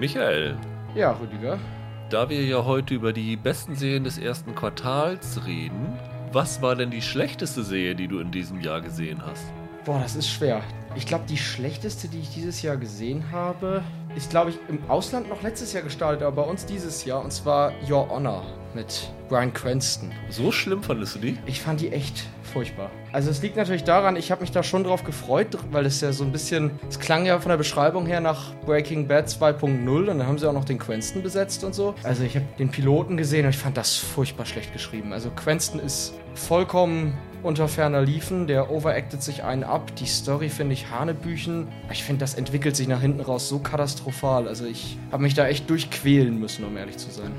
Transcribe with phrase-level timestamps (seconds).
[0.00, 0.56] Michael.
[0.94, 1.58] Ja, Rüdiger.
[2.08, 5.92] Da wir ja heute über die besten Serien des ersten Quartals reden,
[6.32, 9.44] was war denn die schlechteste Serie, die du in diesem Jahr gesehen hast?
[9.84, 10.62] Boah, das ist schwer.
[10.94, 13.82] Ich glaube, die schlechteste, die ich dieses Jahr gesehen habe,
[14.16, 17.32] ist, glaube ich, im Ausland noch letztes Jahr gestartet, aber bei uns dieses Jahr, und
[17.32, 18.44] zwar Your Honor
[18.74, 20.12] mit Brian Cranston.
[20.28, 21.38] So schlimm fandest du die?
[21.46, 22.90] Ich fand die echt furchtbar.
[23.12, 26.12] Also es liegt natürlich daran, ich habe mich da schon drauf gefreut, weil es ja
[26.12, 30.06] so ein bisschen, es klang ja von der Beschreibung her nach Breaking Bad 2.0 und
[30.06, 31.94] dann haben sie auch noch den Cranston besetzt und so.
[32.02, 35.12] Also ich habe den Piloten gesehen und ich fand das furchtbar schlecht geschrieben.
[35.12, 39.94] Also Cranston ist vollkommen unter ferner Liefen, der overactet sich einen ab.
[39.96, 41.68] Die Story finde ich Hanebüchen.
[41.90, 44.48] Ich finde, das entwickelt sich nach hinten raus so katastrophal.
[44.48, 47.32] Also ich habe mich da echt durchquälen müssen, um ehrlich zu sein.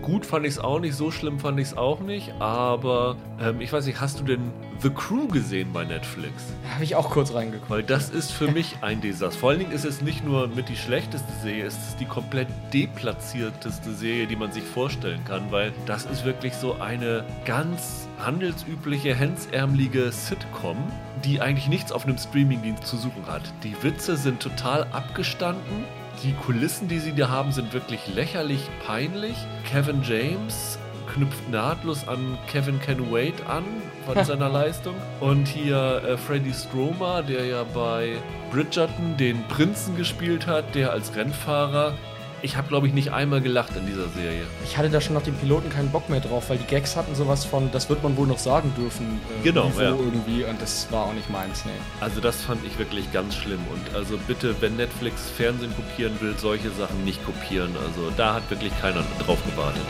[0.00, 3.60] Gut fand ich es auch nicht, so schlimm fand ich es auch nicht, aber ähm,
[3.60, 6.44] ich weiß nicht, hast du denn The Crew gesehen bei Netflix?
[6.72, 7.70] Habe ich auch kurz reingeguckt.
[7.70, 9.38] Weil das ist für mich ein Desaster.
[9.38, 12.48] Vor allen Dingen ist es nicht nur mit die schlechteste Serie, es ist die komplett
[12.72, 19.14] deplatzierteste Serie, die man sich vorstellen kann, weil das ist wirklich so eine ganz handelsübliche,
[19.14, 20.76] hemsärmelige Sitcom,
[21.24, 23.42] die eigentlich nichts auf einem Streamingdienst zu suchen hat.
[23.62, 25.84] Die Witze sind total abgestanden.
[26.22, 29.34] Die Kulissen, die sie da haben, sind wirklich lächerlich peinlich.
[29.68, 30.78] Kevin James
[31.12, 33.64] knüpft nahtlos an Kevin Can Wait an
[34.06, 34.94] von seiner Leistung.
[35.18, 38.16] Und hier äh, Freddie Stromer, der ja bei
[38.52, 41.94] Bridgerton den Prinzen gespielt hat, der als Rennfahrer
[42.42, 44.42] ich habe, glaube ich, nicht einmal gelacht in dieser Serie.
[44.64, 47.14] Ich hatte da schon nach dem Piloten keinen Bock mehr drauf, weil die Gags hatten
[47.14, 49.20] sowas von, das wird man wohl noch sagen dürfen.
[49.40, 49.90] Äh, genau, Niveau ja.
[49.90, 51.70] irgendwie und das war auch nicht meins, nee.
[52.00, 56.34] Also das fand ich wirklich ganz schlimm und also bitte, wenn Netflix Fernsehen kopieren will,
[56.36, 57.74] solche Sachen nicht kopieren.
[57.86, 59.82] Also da hat wirklich keiner drauf gewartet.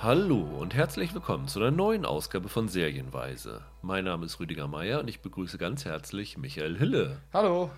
[0.00, 3.62] Hallo und herzlich willkommen zu einer neuen Ausgabe von Serienweise.
[3.82, 7.20] Mein Name ist Rüdiger Meier und ich begrüße ganz herzlich Michael Hille.
[7.32, 7.72] Hallo.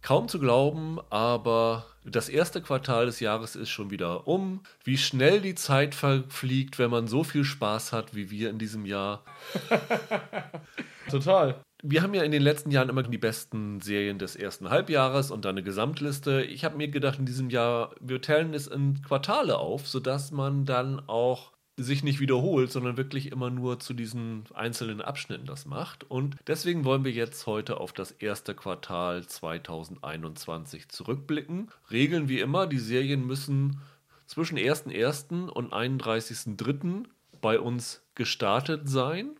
[0.00, 4.60] Kaum zu glauben, aber das erste Quartal des Jahres ist schon wieder um.
[4.84, 8.86] Wie schnell die Zeit verfliegt, wenn man so viel Spaß hat wie wir in diesem
[8.86, 9.24] Jahr.
[11.10, 11.60] Total.
[11.82, 15.44] Wir haben ja in den letzten Jahren immer die besten Serien des ersten Halbjahres und
[15.44, 16.44] dann eine Gesamtliste.
[16.44, 20.66] Ich habe mir gedacht, in diesem Jahr, wir teilen es in Quartale auf, sodass man
[20.66, 26.04] dann auch sich nicht wiederholt, sondern wirklich immer nur zu diesen einzelnen Abschnitten das macht.
[26.04, 31.70] Und deswegen wollen wir jetzt heute auf das erste Quartal 2021 zurückblicken.
[31.90, 33.80] Regeln wie immer, die Serien müssen
[34.26, 35.48] zwischen 1.1.
[35.48, 37.04] und 31.3.
[37.40, 39.30] bei uns gestartet sein.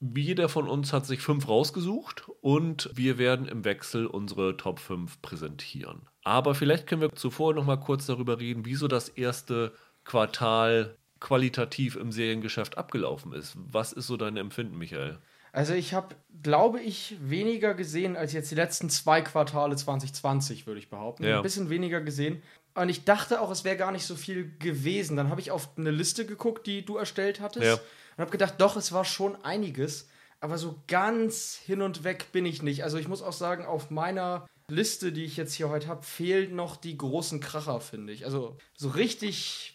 [0.00, 5.22] Jeder von uns hat sich fünf rausgesucht und wir werden im Wechsel unsere Top 5
[5.22, 6.08] präsentieren.
[6.24, 11.94] Aber vielleicht können wir zuvor noch mal kurz darüber reden, wieso das erste Quartal qualitativ
[11.96, 13.54] im Seriengeschäft abgelaufen ist.
[13.56, 15.18] Was ist so dein Empfinden, Michael?
[15.52, 20.80] Also ich habe, glaube ich, weniger gesehen als jetzt die letzten zwei Quartale 2020, würde
[20.80, 21.24] ich behaupten.
[21.24, 21.36] Ja.
[21.36, 22.42] Ein bisschen weniger gesehen.
[22.74, 25.16] Und ich dachte auch, es wäre gar nicht so viel gewesen.
[25.16, 27.66] Dann habe ich auf eine Liste geguckt, die du erstellt hattest.
[27.66, 27.74] Ja.
[27.74, 30.08] Und habe gedacht, doch, es war schon einiges.
[30.40, 32.82] Aber so ganz hin und weg bin ich nicht.
[32.82, 36.56] Also ich muss auch sagen, auf meiner Liste, die ich jetzt hier heute habe, fehlen
[36.56, 38.24] noch die großen Kracher, finde ich.
[38.24, 39.71] Also so richtig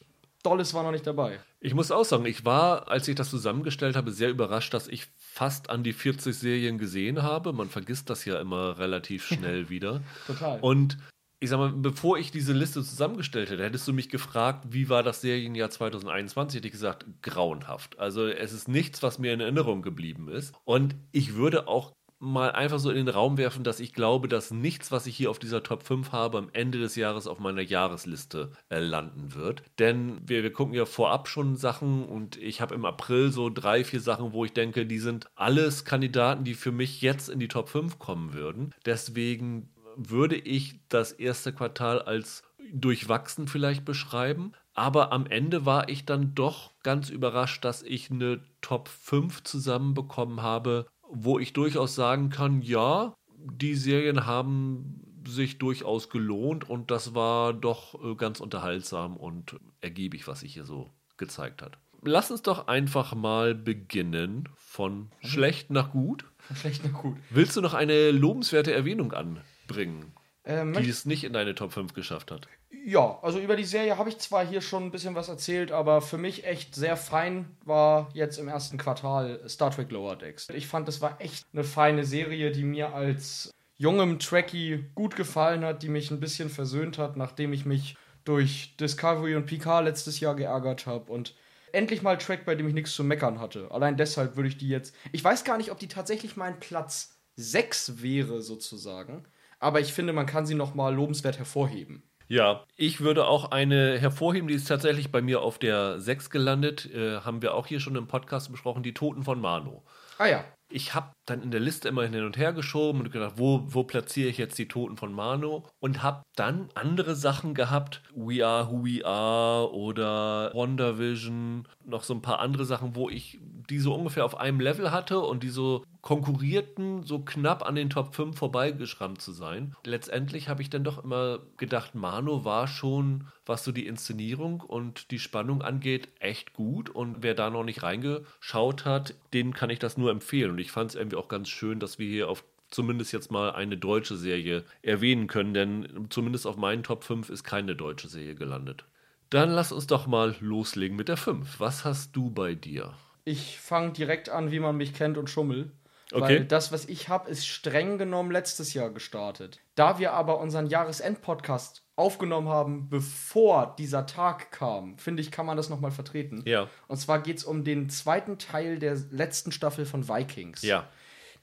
[0.47, 1.39] Dolles war noch nicht dabei.
[1.59, 5.07] Ich muss auch sagen, ich war, als ich das zusammengestellt habe, sehr überrascht, dass ich
[5.17, 7.51] fast an die 40 Serien gesehen habe.
[7.53, 10.01] Man vergisst das ja immer relativ schnell wieder.
[10.25, 10.59] Total.
[10.61, 10.97] Und
[11.39, 15.03] ich sag mal, bevor ich diese Liste zusammengestellt hätte, hättest du mich gefragt, wie war
[15.03, 16.57] das Serienjahr 2021?
[16.57, 17.99] Hätte ich gesagt, grauenhaft.
[17.99, 20.55] Also es ist nichts, was mir in Erinnerung geblieben ist.
[20.63, 24.51] Und ich würde auch mal einfach so in den Raum werfen, dass ich glaube, dass
[24.51, 27.61] nichts, was ich hier auf dieser Top 5 habe, am Ende des Jahres auf meiner
[27.61, 29.63] Jahresliste äh, landen wird.
[29.79, 33.83] Denn wir, wir gucken ja vorab schon Sachen und ich habe im April so drei,
[33.83, 37.47] vier Sachen, wo ich denke, die sind alles Kandidaten, die für mich jetzt in die
[37.47, 38.73] Top 5 kommen würden.
[38.85, 44.53] Deswegen würde ich das erste Quartal als durchwachsen vielleicht beschreiben.
[44.73, 50.43] Aber am Ende war ich dann doch ganz überrascht, dass ich eine Top 5 zusammenbekommen
[50.43, 57.13] habe, wo ich durchaus sagen kann, ja, die Serien haben sich durchaus gelohnt und das
[57.13, 61.77] war doch äh, ganz unterhaltsam und ergiebig, was sich hier so gezeigt hat.
[62.03, 66.25] Lass uns doch einfach mal beginnen von schlecht nach gut.
[66.55, 67.17] Schlecht nach gut.
[67.29, 70.13] Willst du noch eine lobenswerte Erwähnung anbringen,
[70.47, 72.47] Ähm, die es nicht in deine Top 5 geschafft hat?
[72.85, 76.01] Ja, also über die Serie habe ich zwar hier schon ein bisschen was erzählt, aber
[76.01, 80.47] für mich echt sehr fein war jetzt im ersten Quartal Star Trek Lower Decks.
[80.53, 85.65] Ich fand, das war echt eine feine Serie, die mir als jungem Trekkie gut gefallen
[85.65, 90.21] hat, die mich ein bisschen versöhnt hat, nachdem ich mich durch Discovery und Picard letztes
[90.21, 91.35] Jahr geärgert habe und
[91.73, 93.69] endlich mal Track, bei dem ich nichts zu meckern hatte.
[93.71, 94.95] Allein deshalb würde ich die jetzt.
[95.11, 99.25] Ich weiß gar nicht, ob die tatsächlich meinen Platz 6 wäre sozusagen.
[99.59, 102.03] Aber ich finde, man kann sie nochmal lobenswert hervorheben.
[102.29, 106.85] Ja, ich würde auch eine hervorheben, die ist tatsächlich bei mir auf der 6 gelandet.
[106.93, 109.83] Äh, haben wir auch hier schon im Podcast besprochen, die Toten von Mano.
[110.17, 110.43] Ah ja.
[110.69, 113.85] Ich habe dann in der Liste immer hin und her geschoben und gedacht, wo, wo
[113.85, 115.65] platziere ich jetzt die Toten von Mano?
[115.79, 122.03] Und habe dann andere Sachen gehabt, We Are Who We Are oder Wonder Vision, noch
[122.03, 123.39] so ein paar andere Sachen, wo ich
[123.69, 127.89] die so ungefähr auf einem Level hatte und die so konkurrierten, so knapp an den
[127.89, 129.75] Top 5 vorbeigeschrammt zu sein.
[129.83, 135.11] Letztendlich habe ich dann doch immer gedacht, Mano war schon, was so die Inszenierung und
[135.11, 136.89] die Spannung angeht, echt gut.
[136.89, 140.51] Und wer da noch nicht reingeschaut hat, den kann ich das nur empfehlen.
[140.51, 143.51] Und ich fand es irgendwie auch ganz schön, dass wir hier auf zumindest jetzt mal
[143.51, 148.35] eine deutsche Serie erwähnen können, denn zumindest auf meinen Top 5 ist keine deutsche Serie
[148.35, 148.85] gelandet.
[149.29, 151.59] Dann lass uns doch mal loslegen mit der 5.
[151.59, 152.93] Was hast du bei dir?
[153.27, 155.73] Ich fange direkt an, wie man mich kennt und schummel.
[156.13, 156.21] Okay.
[156.21, 159.59] Weil das, was ich habe, ist streng genommen letztes Jahr gestartet.
[159.75, 165.57] Da wir aber unseren Jahresend-Podcast aufgenommen haben, bevor dieser Tag kam, finde ich, kann man
[165.57, 166.41] das nochmal vertreten.
[166.45, 166.69] Ja.
[166.87, 170.61] Und zwar geht es um den zweiten Teil der letzten Staffel von Vikings.
[170.61, 170.87] Ja.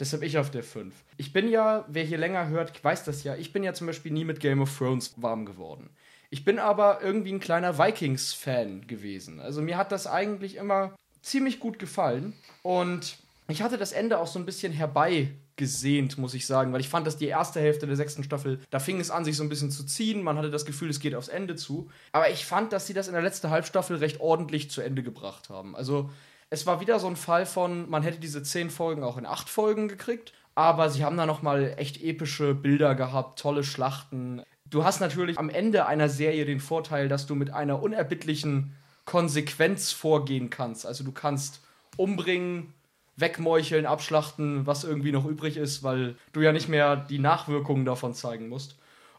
[0.01, 0.95] Deshalb ich auf der 5.
[1.19, 4.11] Ich bin ja, wer hier länger hört, weiß das ja, ich bin ja zum Beispiel
[4.11, 5.91] nie mit Game of Thrones warm geworden.
[6.31, 9.39] Ich bin aber irgendwie ein kleiner Vikings-Fan gewesen.
[9.39, 12.35] Also mir hat das eigentlich immer ziemlich gut gefallen.
[12.63, 13.19] Und
[13.49, 17.07] ich hatte das Ende auch so ein bisschen herbeigesehnt, muss ich sagen, weil ich fand,
[17.07, 19.71] dass die erste Hälfte der sechsten Staffel, da fing es an, sich so ein bisschen
[19.71, 20.23] zu ziehen.
[20.23, 21.91] Man hatte das Gefühl, es geht aufs Ende zu.
[22.13, 25.51] Aber ich fand, dass sie das in der letzten Halbstaffel recht ordentlich zu Ende gebracht
[25.51, 25.77] haben.
[25.77, 26.11] Also
[26.51, 29.49] es war wieder so ein Fall von, man hätte diese zehn Folgen auch in acht
[29.49, 34.43] Folgen gekriegt, aber sie haben da nochmal echt epische Bilder gehabt, tolle Schlachten.
[34.71, 39.93] Du hast natürlich am Ende einer Serie den Vorteil, dass du mit einer unerbittlichen Konsequenz
[39.93, 40.87] vorgehen kannst.
[40.87, 41.61] Also du kannst
[41.97, 42.75] umbringen,
[43.17, 48.15] wegmeucheln, abschlachten, was irgendwie noch übrig ist, weil du ja nicht mehr die Nachwirkungen davon
[48.15, 48.77] zeigen musst.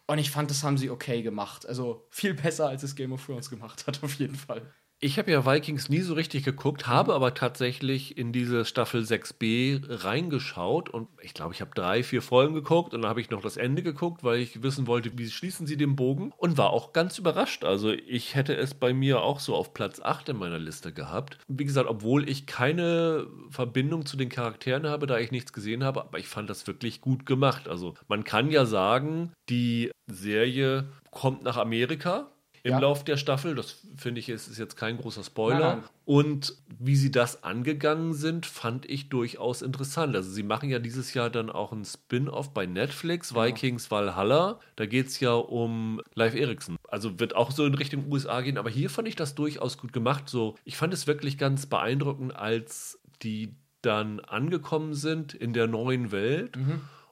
[0.07, 1.65] Und ich fand, das haben sie okay gemacht.
[1.65, 4.61] Also viel besser, als es Game of Thrones gemacht hat, auf jeden Fall.
[5.06, 10.04] Ich habe ja Vikings nie so richtig geguckt, habe aber tatsächlich in diese Staffel 6b
[10.04, 13.44] reingeschaut und ich glaube, ich habe drei, vier Folgen geguckt und dann habe ich noch
[13.44, 16.92] das Ende geguckt, weil ich wissen wollte, wie schließen sie den Bogen und war auch
[16.92, 17.66] ganz überrascht.
[17.66, 21.38] Also ich hätte es bei mir auch so auf Platz 8 in meiner Liste gehabt.
[21.48, 26.02] Wie gesagt, obwohl ich keine Verbindung zu den Charakteren habe, da ich nichts gesehen habe,
[26.02, 27.68] aber ich fand das wirklich gut gemacht.
[27.68, 32.31] Also man kann ja sagen, die Serie kommt nach Amerika
[32.65, 32.79] im Ja.
[32.79, 33.53] Lauf der Staffel.
[33.53, 35.59] Das finde ich, ist, ist jetzt kein großer Spoiler.
[35.59, 35.89] Nein, nein.
[36.03, 40.15] Und wie sie das angegangen sind, fand ich durchaus interessant.
[40.15, 44.59] Also sie machen ja dieses Jahr dann auch ein Spin-off bei Netflix, Vikings Valhalla.
[44.77, 46.77] Da geht es ja um Live Eriksen.
[46.89, 48.57] Also wird auch so in Richtung USA gehen.
[48.57, 50.27] Aber hier fand ich das durchaus gut gemacht.
[50.27, 53.53] So, ich fand es wirklich ganz beeindruckend, als die
[53.83, 56.57] dann angekommen sind in der neuen Welt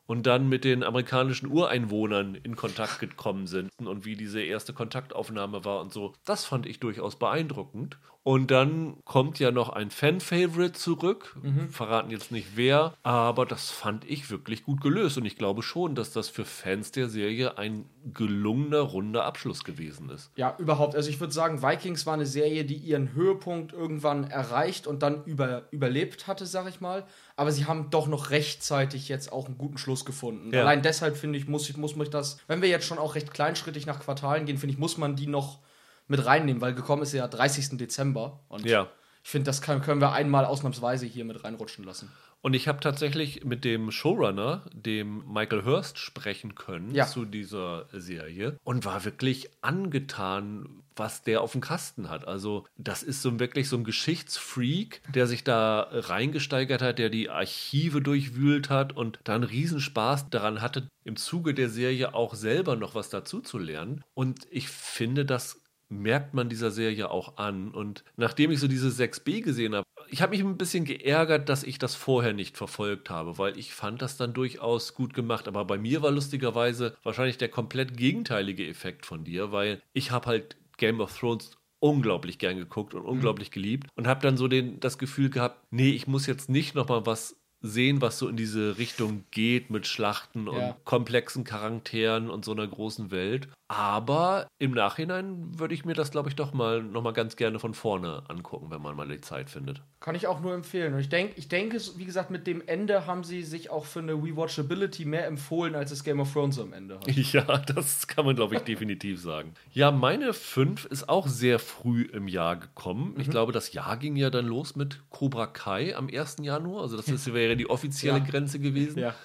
[0.05, 5.65] und dann mit den amerikanischen Ureinwohnern in Kontakt gekommen sind und wie diese erste Kontaktaufnahme
[5.65, 6.13] war und so.
[6.25, 7.97] Das fand ich durchaus beeindruckend.
[8.25, 11.35] Und dann kommt ja noch ein Fan-Favorite zurück.
[11.69, 15.17] Verraten jetzt nicht wer, aber das fand ich wirklich gut gelöst.
[15.17, 20.09] Und ich glaube schon, dass das für Fans der Serie ein gelungener, runder Abschluss gewesen
[20.09, 20.31] ist.
[20.37, 20.95] Ja, überhaupt.
[20.95, 25.25] Also ich würde sagen, Vikings war eine Serie, die ihren Höhepunkt irgendwann erreicht und dann
[25.25, 27.05] über, überlebt hatte, sag ich mal.
[27.35, 30.53] Aber sie haben doch noch rechtzeitig jetzt auch einen guten Schluss gefunden.
[30.53, 30.61] Ja.
[30.61, 33.33] Allein deshalb finde ich, muss ich, muss mich das, wenn wir jetzt schon auch recht
[33.33, 35.59] kleinschrittig nach Quartalen gehen, finde ich, muss man die noch
[36.07, 37.77] mit reinnehmen, weil gekommen ist ja 30.
[37.77, 38.41] Dezember.
[38.49, 38.87] Und Ja.
[39.23, 42.11] ich finde, das kann, können wir einmal ausnahmsweise hier mit reinrutschen lassen.
[42.41, 47.07] Und ich habe tatsächlich mit dem Showrunner, dem Michael Hurst, sprechen können Ja.
[47.07, 52.27] zu dieser Serie und war wirklich angetan, was der auf dem Kasten hat.
[52.27, 57.29] Also, das ist so wirklich so ein Geschichtsfreak, der sich da reingesteigert hat, der die
[57.29, 62.75] Archive durchwühlt hat und da einen Riesenspaß daran hatte, im Zuge der Serie auch selber
[62.75, 64.03] noch was dazu zu lernen.
[64.13, 67.71] Und ich finde, das merkt man dieser Serie auch an.
[67.71, 71.63] Und nachdem ich so diese 6b gesehen habe, ich habe mich ein bisschen geärgert, dass
[71.63, 75.47] ich das vorher nicht verfolgt habe, weil ich fand das dann durchaus gut gemacht.
[75.47, 80.27] Aber bei mir war lustigerweise wahrscheinlich der komplett gegenteilige Effekt von dir, weil ich habe
[80.27, 84.81] halt Game of Thrones unglaublich gern geguckt und unglaublich geliebt und habe dann so den,
[84.81, 88.35] das Gefühl gehabt, nee, ich muss jetzt nicht noch mal was sehen, was so in
[88.35, 90.75] diese Richtung geht mit Schlachten und Ja.
[90.83, 93.47] komplexen Charakteren und so einer großen Welt.
[93.69, 97.57] Aber im Nachhinein würde ich mir das, glaube ich, doch mal noch mal ganz gerne
[97.57, 99.81] von vorne angucken, wenn man mal die Zeit findet.
[99.99, 100.93] Kann ich auch nur empfehlen.
[100.93, 103.99] Und ich, denk, ich denke, wie gesagt, mit dem Ende haben sie sich auch für
[103.99, 107.07] eine Rewatchability mehr empfohlen, als es Game of Thrones am Ende hat.
[107.33, 109.53] Ja, das kann man, glaube ich, definitiv sagen.
[109.71, 113.15] Ja, meine 5 ist auch sehr früh im Jahr gekommen.
[113.17, 116.37] Ich glaube, das Jahr ging ja dann los mit Cobra Kai am 1.
[116.41, 116.81] Januar.
[116.83, 118.23] Also das ist, wäre die offizielle Ja.
[118.23, 118.99] Grenze gewesen.
[118.99, 119.15] Ja.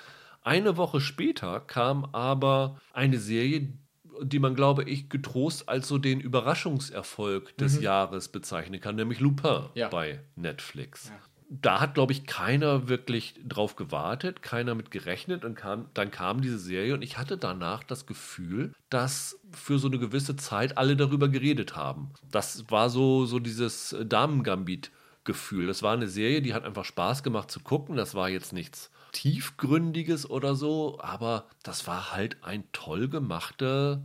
[0.43, 3.73] Eine Woche später kam aber eine Serie,
[4.23, 7.83] die man, glaube ich, getrost als so den Überraschungserfolg des mhm.
[7.83, 9.89] Jahres bezeichnen kann, nämlich Lupin ja.
[9.89, 11.09] bei Netflix.
[11.09, 11.19] Ja.
[11.51, 16.43] Da hat, glaube ich, keiner wirklich drauf gewartet, keiner mit gerechnet und kam, dann kam
[16.43, 20.95] diese Serie und ich hatte danach das Gefühl, dass für so eine gewisse Zeit alle
[20.95, 22.11] darüber geredet haben.
[22.31, 23.97] Das war so, so dieses
[25.29, 25.67] Damen-Gambit-Gefühl.
[25.67, 27.97] Das war eine Serie, die hat einfach Spaß gemacht zu gucken.
[27.97, 34.03] Das war jetzt nichts Tiefgründiges oder so, aber das war halt ein toll gemachter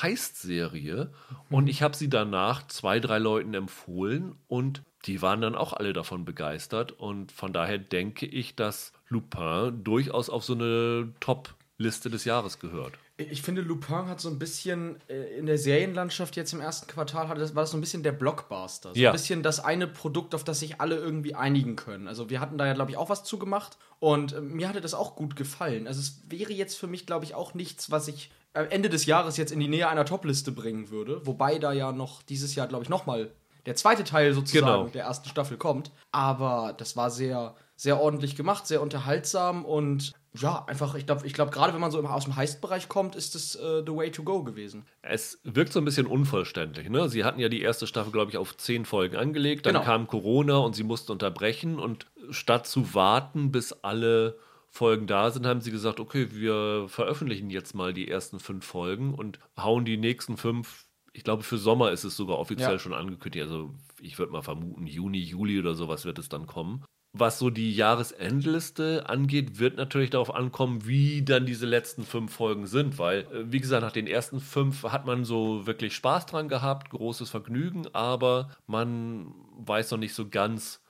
[0.00, 1.12] Heist-Serie.
[1.50, 5.92] Und ich habe sie danach zwei, drei Leuten empfohlen und die waren dann auch alle
[5.92, 6.92] davon begeistert.
[6.92, 12.94] Und von daher denke ich, dass Lupin durchaus auf so eine Top-Liste des Jahres gehört.
[13.18, 17.28] Ich finde, Lupin hat so ein bisschen äh, in der Serienlandschaft jetzt im ersten Quartal
[17.28, 18.90] hatte war das so ein bisschen der Blockbuster.
[18.94, 19.10] So ja.
[19.10, 22.08] ein bisschen das eine Produkt, auf das sich alle irgendwie einigen können.
[22.08, 24.92] Also wir hatten da ja, glaube ich, auch was zugemacht und äh, mir hatte das
[24.92, 25.86] auch gut gefallen.
[25.86, 29.36] Also es wäre jetzt für mich, glaube ich, auch nichts, was ich Ende des Jahres
[29.36, 31.26] jetzt in die Nähe einer Topliste bringen würde.
[31.26, 33.30] Wobei da ja noch dieses Jahr, glaube ich, nochmal
[33.66, 34.88] der zweite Teil sozusagen genau.
[34.88, 35.90] der ersten Staffel kommt.
[36.12, 41.32] Aber das war sehr, sehr ordentlich gemacht, sehr unterhaltsam und ja, einfach, ich glaube, ich
[41.32, 44.22] glaub, gerade wenn man so aus dem Heist-Bereich kommt, ist das uh, the way to
[44.22, 44.86] go gewesen.
[45.02, 46.88] Es wirkt so ein bisschen unvollständig.
[46.88, 47.08] Ne?
[47.08, 49.66] Sie hatten ja die erste Staffel, glaube ich, auf zehn Folgen angelegt.
[49.66, 49.84] Dann genau.
[49.84, 51.78] kam Corona und sie mussten unterbrechen.
[51.78, 54.38] Und statt zu warten, bis alle
[54.68, 59.14] Folgen da sind, haben sie gesagt, okay, wir veröffentlichen jetzt mal die ersten fünf Folgen
[59.14, 62.78] und hauen die nächsten fünf ich glaube, für Sommer ist es sogar offiziell ja.
[62.78, 63.44] schon angekündigt.
[63.44, 66.84] Also ich würde mal vermuten, Juni, Juli oder sowas wird es dann kommen.
[67.18, 72.66] Was so die Jahresendliste angeht, wird natürlich darauf ankommen, wie dann diese letzten fünf Folgen
[72.66, 76.48] sind, weil, äh, wie gesagt, nach den ersten fünf hat man so wirklich Spaß dran
[76.48, 80.82] gehabt, großes Vergnügen, aber man weiß noch nicht so ganz,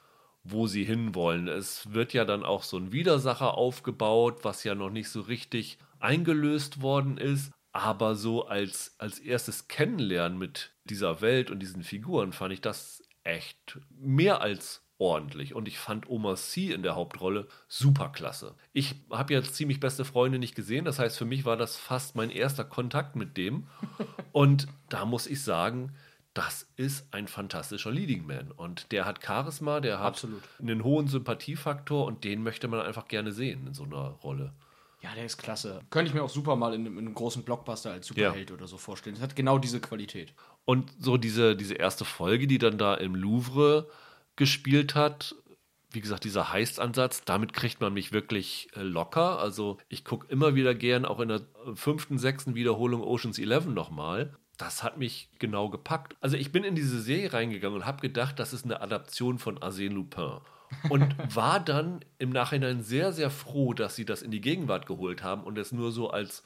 [0.43, 1.47] wo sie hinwollen.
[1.47, 5.79] Es wird ja dann auch so ein Widersacher aufgebaut, was ja noch nicht so richtig
[6.01, 7.53] eingelöst worden ist.
[7.73, 13.03] Aber so als, als erstes Kennenlernen mit dieser Welt und diesen Figuren fand ich das
[13.23, 15.55] echt mehr als ordentlich.
[15.55, 18.55] Und ich fand Omar C in der Hauptrolle super klasse.
[18.73, 20.85] Ich habe ja ziemlich beste Freunde nicht gesehen.
[20.85, 23.67] Das heißt, für mich war das fast mein erster Kontakt mit dem.
[24.33, 25.95] Und da muss ich sagen,
[26.35, 28.53] das ist ein fantastischer Leading Man.
[28.53, 30.43] Und der hat Charisma, der hat Absolut.
[30.61, 34.53] einen hohen Sympathiefaktor und den möchte man einfach gerne sehen in so einer Rolle.
[35.03, 35.81] Ja, der ist klasse.
[35.91, 38.57] Könnte ich mir auch super mal in, in einem großen Blockbuster als Superheld ja.
[38.57, 39.15] oder so vorstellen.
[39.15, 40.35] Das hat genau diese Qualität.
[40.65, 43.89] Und so diese, diese erste Folge, die dann da im Louvre
[44.37, 45.35] gespielt hat.
[45.91, 49.39] Wie gesagt, dieser Heist-Ansatz, damit kriegt man mich wirklich äh, locker.
[49.39, 51.43] Also ich gucke immer wieder gern, auch in der
[51.75, 54.37] fünften, sechsten Wiederholung Oceans 11 nochmal.
[54.59, 56.17] Das hat mich genau gepackt.
[56.21, 59.59] Also ich bin in diese Serie reingegangen und habe gedacht, das ist eine Adaption von
[59.59, 60.39] Arsène Lupin.
[60.89, 65.23] Und war dann im Nachhinein sehr, sehr froh, dass sie das in die Gegenwart geholt
[65.23, 66.43] haben und es nur so als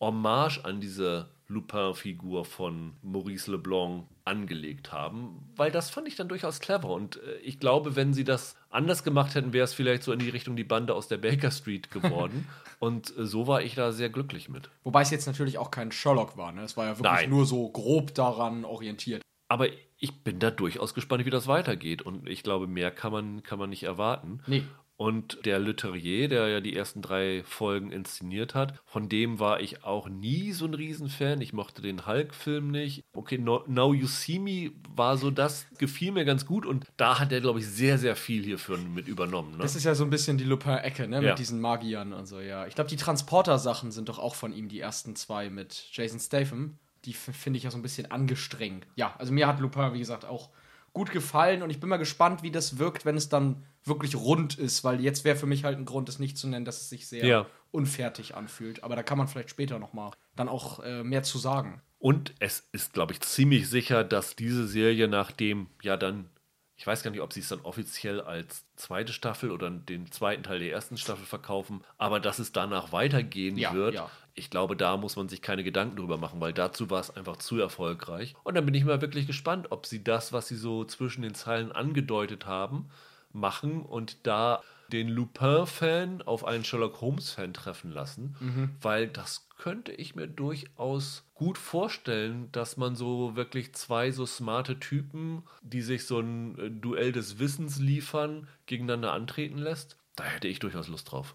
[0.00, 6.60] Hommage an diese Lupin-Figur von Maurice Leblanc angelegt haben, weil das fand ich dann durchaus
[6.60, 10.12] clever und äh, ich glaube, wenn sie das anders gemacht hätten, wäre es vielleicht so
[10.12, 12.46] in die Richtung die Bande aus der Baker Street geworden
[12.78, 14.70] und äh, so war ich da sehr glücklich mit.
[14.84, 16.62] Wobei es jetzt natürlich auch kein Sherlock war, ne?
[16.62, 17.30] es war ja wirklich Nein.
[17.30, 19.22] nur so grob daran orientiert.
[19.48, 23.42] Aber ich bin da durchaus gespannt, wie das weitergeht und ich glaube, mehr kann man,
[23.42, 24.42] kann man nicht erwarten.
[24.46, 24.64] Nee.
[24.98, 29.84] Und der Leterrier, der ja die ersten drei Folgen inszeniert hat, von dem war ich
[29.84, 31.40] auch nie so ein Riesenfan.
[31.40, 33.04] Ich mochte den Hulk-Film nicht.
[33.12, 37.30] Okay, Now You See Me war so das, gefiel mir ganz gut und da hat
[37.30, 39.52] er, glaube ich, sehr, sehr viel hierfür mit übernommen.
[39.52, 39.58] Ne?
[39.58, 41.18] Das ist ja so ein bisschen die Lupin-Ecke, ne?
[41.18, 41.34] Mit ja.
[41.36, 42.66] diesen Magiern und so, ja.
[42.66, 46.76] Ich glaube, die Transporter-Sachen sind doch auch von ihm, die ersten zwei mit Jason Statham.
[47.04, 48.84] Die finde ich ja so ein bisschen angestrengt.
[48.96, 50.50] Ja, also mir hat Lupin, wie gesagt, auch
[50.98, 54.58] gut gefallen und ich bin mal gespannt, wie das wirkt, wenn es dann wirklich rund
[54.58, 56.88] ist, weil jetzt wäre für mich halt ein Grund, es nicht zu nennen, dass es
[56.88, 57.46] sich sehr ja.
[57.70, 58.82] unfertig anfühlt.
[58.82, 61.80] Aber da kann man vielleicht später noch mal dann auch äh, mehr zu sagen.
[62.00, 66.30] Und es ist, glaube ich, ziemlich sicher, dass diese Serie nach dem ja dann
[66.74, 70.44] ich weiß gar nicht, ob sie es dann offiziell als zweite Staffel oder den zweiten
[70.44, 74.08] Teil der ersten Staffel verkaufen, aber dass es danach weitergehen ja, wird, ja.
[74.38, 77.36] Ich glaube, da muss man sich keine Gedanken drüber machen, weil dazu war es einfach
[77.36, 78.34] zu erfolgreich.
[78.44, 81.34] Und dann bin ich mal wirklich gespannt, ob sie das, was sie so zwischen den
[81.34, 82.88] Zeilen angedeutet haben,
[83.32, 88.70] machen und da den Lupin-Fan auf einen Sherlock Holmes-Fan treffen lassen, mhm.
[88.80, 94.78] weil das könnte ich mir durchaus gut vorstellen, dass man so wirklich zwei so smarte
[94.80, 99.96] Typen, die sich so ein äh, Duell des Wissens liefern, gegeneinander antreten lässt.
[100.16, 101.34] Da hätte ich durchaus Lust drauf.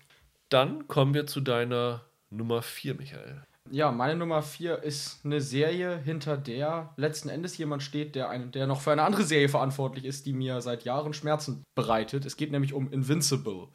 [0.49, 2.01] Dann kommen wir zu deiner
[2.35, 3.43] Nummer 4, Michael.
[3.71, 8.51] Ja, meine Nummer 4 ist eine Serie, hinter der letzten Endes jemand steht, der, ein,
[8.51, 12.25] der noch für eine andere Serie verantwortlich ist, die mir seit Jahren Schmerzen bereitet.
[12.25, 13.67] Es geht nämlich um Invincible.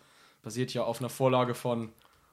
[0.43, 1.93] Basiert ja auf einer Vorlage von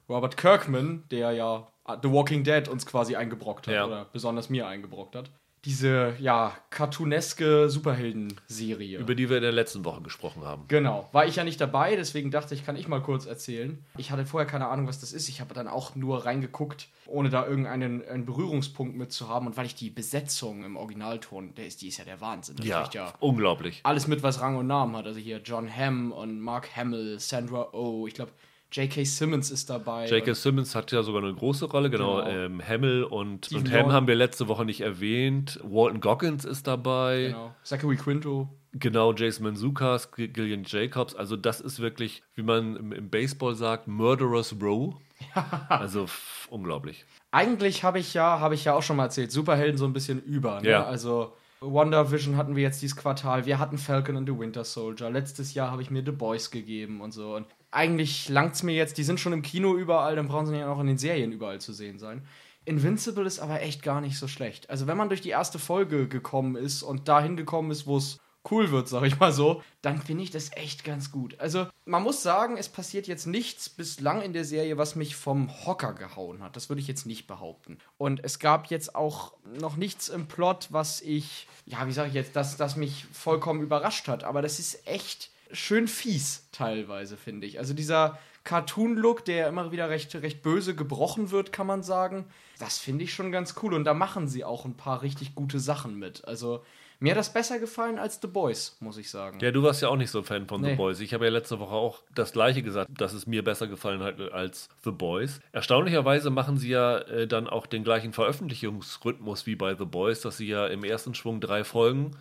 [0.10, 1.68] Robert Kirkman, der ja
[2.04, 3.86] The Walking Dead uns quasi eingebrockt hat Ja.
[3.86, 5.32] oder besonders mir eingebrockt hat.
[5.66, 9.00] Diese, ja, cartooneske Superhelden-Serie.
[9.00, 10.66] Über die wir in der letzten Woche gesprochen haben.
[10.68, 11.10] Genau.
[11.12, 13.84] War ich ja nicht dabei, deswegen dachte ich, kann ich mal kurz erzählen.
[13.98, 15.28] Ich hatte vorher keine Ahnung, was das ist.
[15.28, 19.48] Ich habe dann auch nur reingeguckt, ohne da irgendeinen einen Berührungspunkt mit zu haben.
[19.48, 22.58] Und weil ich die Besetzung im Originalton, der ist, die ist ja der Wahnsinn.
[22.58, 23.80] Das Ja, ja unglaublich.
[23.84, 25.08] alles mit, was Rang und Namen hat.
[25.08, 28.32] Also hier John Hamm und Mark Hamill, Sandra Oh, ich glaube,
[28.76, 29.06] J.K.
[29.06, 30.06] Simmons ist dabei.
[30.08, 30.34] J.K.
[30.34, 32.18] Simmons hat ja sogar eine große Rolle, genau.
[32.18, 32.30] Genau.
[32.30, 35.60] Ähm, Hamill und, und Ham haben wir letzte Woche nicht erwähnt.
[35.64, 37.28] Walton Goggins ist dabei.
[37.28, 37.56] Genau.
[37.64, 38.50] Zachary Quinto.
[38.74, 41.16] Genau, Jason Manzukas, Gillian Jacobs.
[41.16, 44.96] Also das ist wirklich, wie man im, im Baseball sagt, Murderous Row.
[45.70, 46.08] also
[46.50, 47.06] unglaublich.
[47.32, 50.22] Eigentlich habe ich ja, habe ich ja auch schon mal erzählt, Superhelden so ein bisschen
[50.22, 50.60] über.
[50.60, 50.72] Ne?
[50.72, 50.86] Ja.
[50.86, 55.10] Also Wonder Vision hatten wir jetzt dieses Quartal, wir hatten Falcon and the Winter Soldier.
[55.10, 57.36] Letztes Jahr habe ich mir The Boys gegeben und so.
[57.36, 60.72] Und eigentlich langt's mir jetzt, die sind schon im Kino überall, dann brauchen sie ja
[60.72, 62.26] auch in den Serien überall zu sehen sein.
[62.64, 64.70] Invincible ist aber echt gar nicht so schlecht.
[64.70, 68.20] Also wenn man durch die erste Folge gekommen ist und dahin gekommen ist, wo es
[68.50, 71.40] cool wird, sag ich mal so, dann finde ich das echt ganz gut.
[71.40, 75.50] Also, man muss sagen, es passiert jetzt nichts bislang in der Serie, was mich vom
[75.66, 76.56] Hocker gehauen hat.
[76.56, 77.80] Das würde ich jetzt nicht behaupten.
[77.98, 82.16] Und es gab jetzt auch noch nichts im Plot, was ich, ja, wie sage ich
[82.16, 84.24] jetzt, das, das mich vollkommen überrascht hat.
[84.24, 87.60] Aber das ist echt schön fies teilweise, finde ich.
[87.60, 92.26] Also dieser Cartoon-Look, der immer wieder recht, recht böse gebrochen wird, kann man sagen,
[92.60, 93.74] das finde ich schon ganz cool.
[93.74, 96.26] Und da machen sie auch ein paar richtig gute Sachen mit.
[96.26, 96.64] Also
[97.00, 99.40] mir hat das besser gefallen als The Boys, muss ich sagen.
[99.42, 100.76] Ja, du warst ja auch nicht so Fan von The Nee.
[100.76, 101.02] Boys.
[101.02, 104.20] Ich habe ja letzte Woche auch das gleiche gesagt, dass es mir besser gefallen hat
[104.32, 105.42] als The Boys.
[105.52, 110.38] Erstaunlicherweise machen sie ja äh, dann auch den gleichen Veröffentlichungsrhythmus wie bei The Boys, dass
[110.38, 112.12] sie ja im ersten Schwung drei Folgen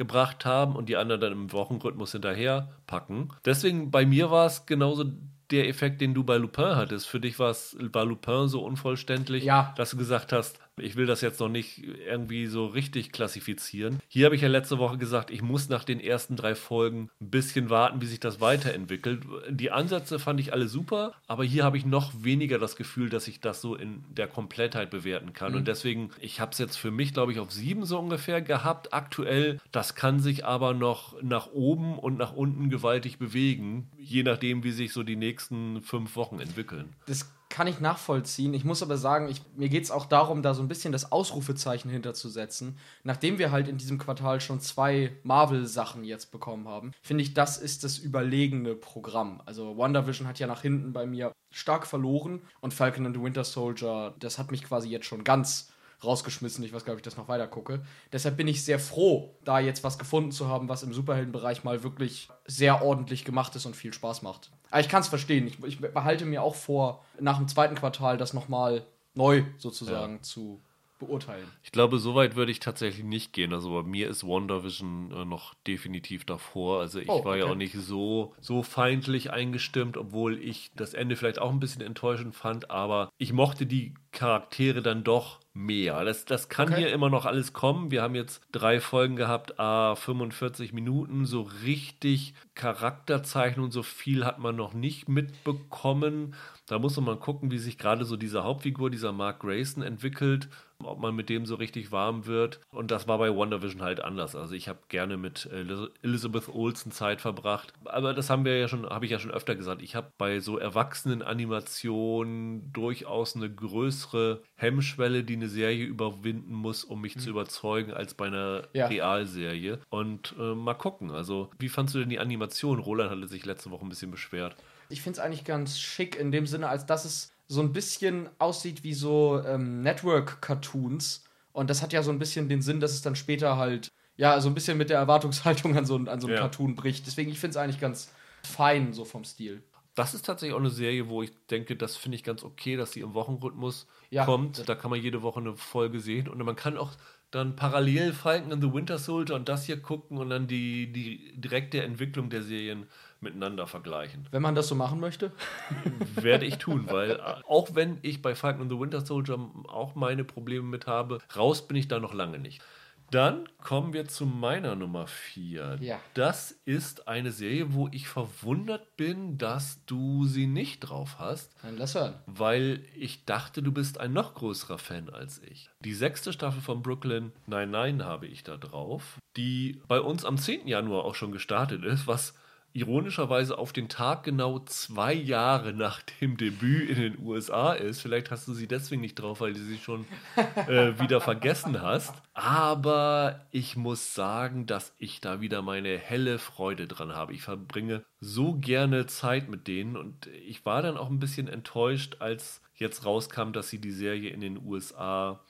[0.00, 3.28] gebracht haben und die anderen dann im Wochenrhythmus hinterher packen.
[3.44, 5.04] Deswegen bei mir war es genauso
[5.50, 7.06] der Effekt, den du bei Lupin hattest.
[7.06, 9.74] Für dich war es war Lupin so unvollständig, Ja.
[9.76, 13.98] dass du gesagt hast, ich will das jetzt noch nicht irgendwie so richtig klassifizieren.
[14.08, 17.30] Hier habe ich ja letzte Woche gesagt, ich muss nach den ersten drei Folgen ein
[17.30, 19.22] bisschen warten, wie sich das weiterentwickelt.
[19.48, 23.28] Die Ansätze fand ich alle super, aber hier habe ich noch weniger das Gefühl, dass
[23.28, 25.54] ich das so in der Komplettheit bewerten kann.
[25.54, 28.92] Und deswegen, ich habe es jetzt für mich, glaube ich, auf sieben so ungefähr gehabt.
[28.92, 34.64] Aktuell, das kann sich aber noch nach oben und nach unten gewaltig bewegen, je nachdem,
[34.64, 36.94] wie sich so die nächsten fünf Wochen entwickeln.
[37.06, 38.54] Das kann ich nachvollziehen.
[38.54, 41.12] Ich muss aber sagen, ich, mir geht es auch darum, da so ein bisschen das
[41.12, 42.78] Ausrufezeichen hinterzusetzen.
[43.02, 47.58] Nachdem wir halt in diesem Quartal schon zwei Marvel-Sachen jetzt bekommen haben, finde ich, das
[47.58, 49.42] ist das überlegene Programm.
[49.44, 53.44] Also WandaVision hat ja nach hinten bei mir stark verloren und Falcon and the Winter
[53.44, 55.72] Soldier, das hat mich quasi jetzt schon ganz
[56.04, 56.64] rausgeschmissen.
[56.64, 57.82] Ich weiß gar nicht, ob ich das noch weiter gucke.
[58.12, 61.82] Deshalb bin ich sehr froh, da jetzt was gefunden zu haben, was im Superheldenbereich mal
[61.82, 64.50] wirklich sehr ordentlich gemacht ist und viel Spaß macht.
[64.70, 65.46] Aber ich kann es verstehen.
[65.46, 70.62] Ich, ich behalte mir auch vor, nach dem zweiten Quartal das nochmal neu sozusagen zu
[71.00, 71.46] beurteilen.
[71.64, 73.52] Ich glaube, so weit würde ich tatsächlich nicht gehen.
[73.52, 76.80] Also bei mir ist WandaVision äh, noch definitiv davor.
[76.80, 77.52] Also ich Oh, war ja okay.
[77.52, 82.36] auch nicht so, so feindlich eingestimmt, obwohl ich das Ende vielleicht auch ein bisschen enttäuschend
[82.36, 82.70] fand.
[82.70, 86.04] Aber ich mochte die Charaktere dann doch mehr.
[86.04, 86.78] Das, das kann Okay.
[86.82, 87.90] hier immer noch alles kommen.
[87.90, 91.24] Wir haben jetzt drei Folgen gehabt, a 45 Minuten.
[91.26, 96.34] So richtig Charakterzeichnung, so viel hat man noch nicht mitbekommen.
[96.66, 100.48] Da muss man mal gucken, wie sich gerade so diese Hauptfigur, dieser Mark Grayson, entwickelt,
[100.86, 102.60] ob man mit dem so richtig warm wird.
[102.70, 104.34] Und das war bei WandaVision halt anders.
[104.36, 107.72] Also ich habe gerne mit Elis- Elizabeth Olsen Zeit verbracht.
[107.84, 109.82] Aber das haben wir ja schon, habe ich ja schon öfter gesagt.
[109.82, 116.84] Ich habe bei so erwachsenen Animationen durchaus eine größere Hemmschwelle, die eine Serie überwinden muss,
[116.84, 118.86] um mich zu überzeugen, als bei einer Ja.
[118.86, 119.78] Realserie.
[119.90, 121.10] Und äh, mal gucken.
[121.10, 122.78] Also, wie fandst du denn die Animation?
[122.78, 124.56] Roland hatte sich letzte Woche ein bisschen beschwert.
[124.88, 128.28] Ich finde es eigentlich ganz schick in dem Sinne, als dass es so ein bisschen
[128.38, 131.24] aussieht wie so ähm, Network-Cartoons.
[131.52, 134.40] Und das hat ja so ein bisschen den Sinn, dass es dann später halt, ja,
[134.40, 136.42] so ein bisschen mit der Erwartungshaltung an so, ein- an so einem Ja.
[136.42, 137.06] Cartoon bricht.
[137.06, 138.12] Deswegen, ich finde es eigentlich ganz
[138.44, 139.62] fein, so vom Stil.
[139.96, 142.92] Das ist tatsächlich auch eine Serie, wo ich denke, das finde ich ganz okay, dass
[142.92, 144.24] sie im Wochenrhythmus Ja.
[144.24, 144.68] kommt.
[144.68, 146.92] Da kann man jede Woche eine Folge sehen und man kann auch
[147.32, 151.32] dann parallel Falcon and the Winter Soldier und das hier gucken und dann die, die
[151.40, 152.86] direkte Entwicklung der Serien
[153.22, 154.26] miteinander vergleichen.
[154.30, 155.32] Wenn man das so machen möchte.
[156.14, 159.94] Werde ich tun, weil äh, auch wenn ich bei Falcon and the Winter Soldier auch
[159.94, 162.62] meine Probleme mit habe, raus bin ich da noch lange nicht.
[163.10, 165.78] Dann kommen wir zu meiner Nummer 4.
[165.80, 165.98] Ja.
[166.14, 171.76] Das ist eine Serie, wo ich verwundert bin, dass du sie nicht drauf hast, Dann
[171.76, 172.14] lass hören.
[172.26, 175.70] weil ich dachte, du bist ein noch größerer Fan als ich.
[175.80, 180.68] Die sechste Staffel von Brooklyn Nine-Nine habe ich da drauf, die bei uns am 10.
[180.68, 182.34] Januar auch schon gestartet ist, was
[182.72, 188.00] ironischerweise auf den Tag genau zwei Jahre nach dem Debüt in den USA ist.
[188.00, 190.06] Vielleicht hast du sie deswegen nicht drauf, weil du sie schon
[190.36, 192.14] äh, wieder vergessen hast.
[192.32, 197.34] Aber ich muss sagen, dass ich da wieder meine helle Freude dran habe.
[197.34, 202.16] Ich verbringe so gerne Zeit mit denen und ich war dann auch ein bisschen enttäuscht,
[202.20, 205.40] als jetzt rauskam, dass sie die Serie in den USA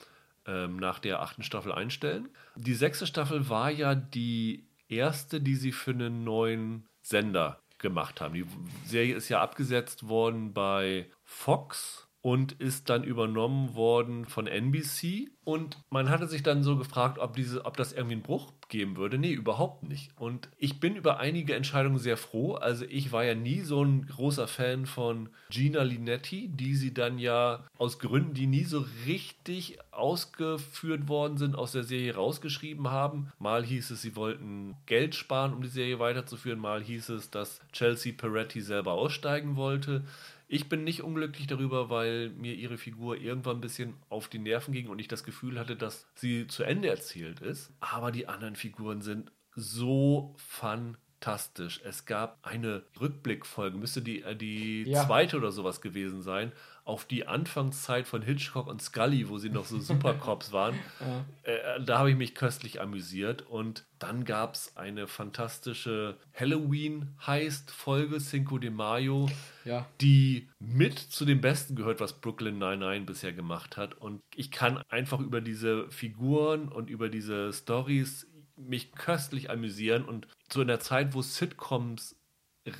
[0.46, 2.28] ähm, nach der achten Staffel einstellen.
[2.56, 8.34] Die sechste Staffel war ja die erste, die sie für einen neuen Sender gemacht haben.
[8.34, 8.46] Die
[8.86, 15.30] Serie ist ja abgesetzt worden bei Fox und ist dann übernommen worden von NBC.
[15.44, 18.96] Und man hatte sich dann so gefragt, ob, diese, ob das irgendwie einen Bruch geben
[18.96, 19.18] würde.
[19.18, 20.10] Nee, überhaupt nicht.
[20.16, 22.54] Und ich bin über einige Entscheidungen sehr froh.
[22.54, 27.18] Also ich war ja nie so ein großer Fan von Gina Linetti, die sie dann
[27.18, 33.32] ja aus Gründen, die nie so richtig ausgeführt worden sind, aus der Serie rausgeschrieben haben.
[33.38, 36.60] Mal hieß es, sie wollten Geld sparen, um die Serie weiterzuführen.
[36.60, 40.04] Mal hieß es, dass Chelsea Peretti selber aussteigen wollte.
[40.52, 44.74] Ich bin nicht unglücklich darüber, weil mir ihre Figur irgendwann ein bisschen auf die Nerven
[44.74, 47.72] ging und ich das Gefühl hatte, dass sie zu Ende erzählt ist.
[47.78, 51.80] Aber die anderen Figuren sind so fantastisch.
[51.84, 55.06] Es gab eine Rückblickfolge, müsste die, äh, die ja.
[55.06, 56.50] zweite oder sowas gewesen sein,
[56.90, 60.74] auf die Anfangszeit von Hitchcock und Scully, wo sie noch so Supercops waren.
[60.98, 61.24] ja.
[61.44, 63.42] äh, da habe ich mich köstlich amüsiert.
[63.42, 69.28] Und dann gab es eine fantastische Halloween-Heist-Folge, Cinco de Mayo,
[69.64, 69.86] ja.
[70.00, 73.94] die mit zu den besten gehört, was Brooklyn 99 bisher gemacht hat.
[73.94, 78.26] Und ich kann einfach über diese Figuren und über diese Stories
[78.56, 80.04] mich köstlich amüsieren.
[80.04, 82.16] Und zu einer Zeit, wo Sitcoms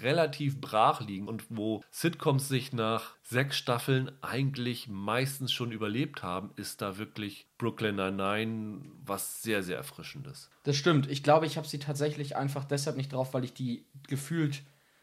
[0.03, 6.51] relativ brach liegen und wo Sitcoms sich nach sechs Staffeln eigentlich meistens schon überlebt haben,
[6.57, 10.51] ist da wirklich Brooklyn Nine-Nine was sehr, sehr Erfrischendes.
[10.63, 11.11] Das stimmt.
[11.11, 14.63] Ich glaube, ich habe sie tatsächlich einfach deshalb nicht drauf, weil ich die gefühlt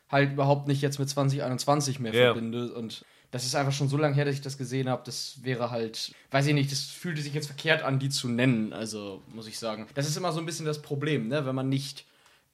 [0.10, 2.34] halt überhaupt nicht jetzt mit 2021 mehr yeah.
[2.34, 5.02] verbinde und das ist einfach schon so lange her, dass ich das gesehen habe.
[5.06, 8.72] Das wäre halt, weiß ich nicht, das fühlte sich jetzt verkehrt an, die zu nennen.
[8.72, 9.86] Also muss ich sagen.
[9.96, 11.46] Das ist immer so ein bisschen das Problem, ne?
[11.46, 12.06] wenn man nicht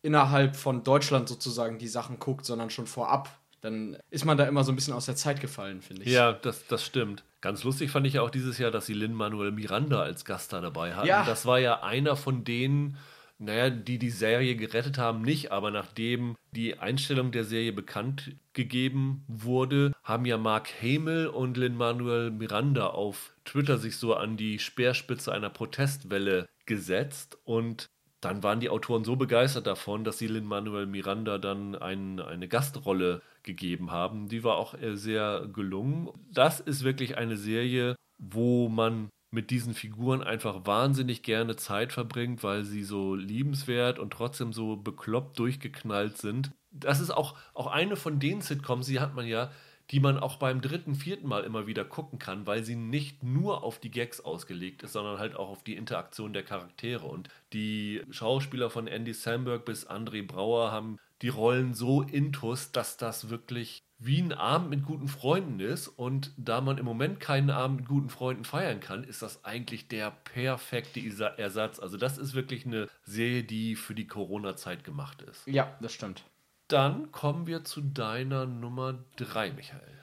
[0.04, 3.30] innerhalb von Deutschland sozusagen die Sachen guckt, sondern schon vorab,
[3.62, 6.12] dann ist man da immer so ein bisschen aus der Zeit gefallen, finde ich.
[6.12, 7.24] Ja, das, das stimmt.
[7.40, 10.60] Ganz lustig fand ich auch dieses Jahr, dass sie Lin Manuel Miranda als Gast da
[10.60, 11.08] dabei hatten.
[11.08, 11.24] Ja.
[11.26, 12.98] Das war ja einer von denen,
[13.40, 19.24] naja, die die Serie gerettet haben, nicht, aber nachdem die Einstellung der Serie bekannt gegeben
[19.28, 24.60] wurde, haben ja Mark Hamill und Lin Manuel Miranda auf Twitter sich so an die
[24.60, 27.88] Speerspitze einer Protestwelle gesetzt und
[28.26, 32.48] dann waren die Autoren so begeistert davon, dass sie Lin Manuel Miranda dann ein, eine
[32.48, 34.30] Gastrolle gegeben haben.
[34.30, 36.10] Die war auch äh, sehr gelungen.
[36.32, 42.44] Das ist wirklich eine Serie, wo man mit diesen Figuren einfach wahnsinnig gerne Zeit verbringt,
[42.44, 46.52] weil sie so liebenswert und trotzdem so bekloppt durchgeknallt sind.
[46.72, 49.52] Das ist auch, auch eine von den Sitcoms, die hat man ja,
[49.92, 53.64] die man auch beim dritten, vierten Mal immer wieder gucken kann, weil sie nicht nur
[53.64, 57.06] auf die Gags ausgelegt ist, sondern halt auch auf die Interaktion der Charaktere.
[57.06, 62.98] Und die Schauspieler von Andy Samberg bis André Brauer haben die Rollen so intus, dass
[62.98, 65.88] das wirklich wie ein Abend mit guten Freunden ist.
[65.88, 69.88] Und da man im Moment keinen Abend mit guten Freunden feiern kann, ist das eigentlich
[69.88, 71.00] der perfekte
[71.38, 71.80] Ersatz.
[71.80, 75.48] Also das ist wirklich eine Serie, die für die Corona-Zeit gemacht ist.
[75.48, 76.24] Ja, das stimmt.
[76.74, 79.94] Dann kommen wir zu deiner Nummer 3, Michael.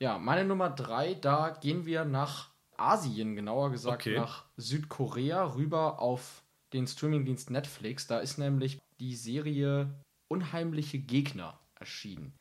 [0.00, 4.16] Ja, meine Nummer 3, da gehen wir nach Asien, genauer gesagt okay.
[4.16, 6.42] nach Südkorea, rüber auf
[6.74, 8.06] den Streamingdienst Netflix.
[8.06, 9.94] Da ist nämlich die Serie
[10.28, 12.34] Unheimliche Gegner erschienen.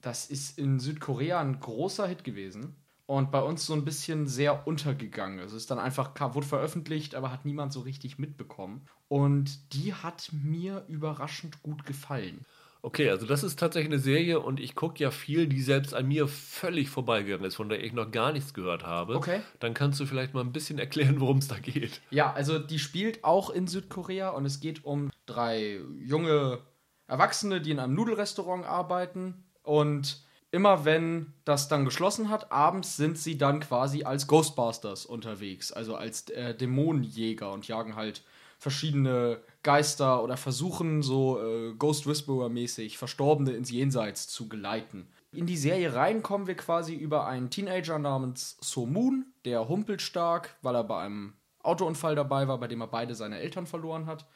[0.00, 4.64] Das ist in Südkorea ein großer Hit gewesen und bei uns so ein bisschen sehr
[4.68, 5.40] untergegangen.
[5.40, 8.86] Es ist dann einfach, wurde veröffentlicht, aber hat niemand so richtig mitbekommen.
[9.08, 12.44] Und die hat mir überraschend gut gefallen.
[12.84, 16.06] Okay, also das ist tatsächlich eine Serie und ich gucke ja viel, die selbst an
[16.06, 19.16] mir völlig vorbeigegangen ist, von der ich noch gar nichts gehört habe.
[19.16, 19.40] Okay.
[19.58, 22.02] Dann kannst du vielleicht mal ein bisschen erklären, worum es da geht.
[22.10, 26.58] Ja, also die spielt auch in Südkorea und es geht um drei junge
[27.06, 33.16] Erwachsene, die in einem Nudelrestaurant arbeiten und immer wenn das dann geschlossen hat, abends sind
[33.16, 38.22] sie dann quasi als Ghostbusters unterwegs, also als äh, Dämonenjäger und jagen halt
[38.58, 45.08] verschiedene Geister oder versuchen so äh, Ghost Whisperer mäßig Verstorbene ins Jenseits zu geleiten.
[45.32, 50.00] In die Serie rein kommen wir quasi über einen Teenager namens So Moon, der humpelt
[50.00, 51.32] stark, weil er bei einem
[51.64, 54.26] Autounfall dabei war, bei dem er beide seine Eltern verloren hat.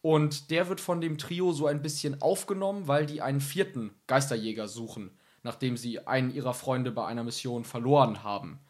[0.00, 4.68] Und der wird von dem Trio so ein bisschen aufgenommen, weil die einen vierten Geisterjäger
[4.68, 5.10] suchen,
[5.42, 8.60] nachdem sie einen ihrer Freunde bei einer Mission verloren haben.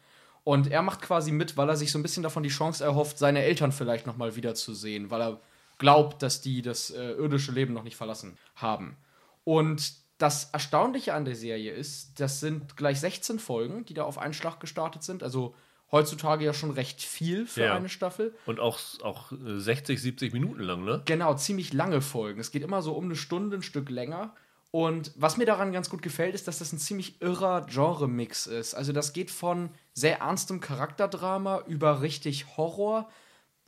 [0.43, 3.19] Und er macht quasi mit, weil er sich so ein bisschen davon die Chance erhofft,
[3.19, 5.41] seine Eltern vielleicht nochmal wiederzusehen, weil er
[5.79, 8.95] glaubt, dass die das äh, irdische Leben noch nicht verlassen haben.
[9.43, 14.17] Und das Erstaunliche an der Serie ist, das sind gleich 16 Folgen, die da auf
[14.19, 15.23] einen Schlag gestartet sind.
[15.23, 15.55] Also
[15.91, 17.75] heutzutage ja schon recht viel für Ja.
[17.75, 18.35] eine Staffel.
[18.45, 21.01] Und auch, auch äh, 60, 70 Minuten lang, ne?
[21.05, 22.39] Genau, ziemlich lange Folgen.
[22.41, 24.35] Es geht immer so um eine Stunde, ein Stück länger.
[24.71, 28.75] Und was mir daran ganz gut gefällt, ist, dass das ein ziemlich irrer Genre-Mix ist.
[28.75, 33.09] Also das geht von sehr ernstem Charakterdrama über richtig Horror.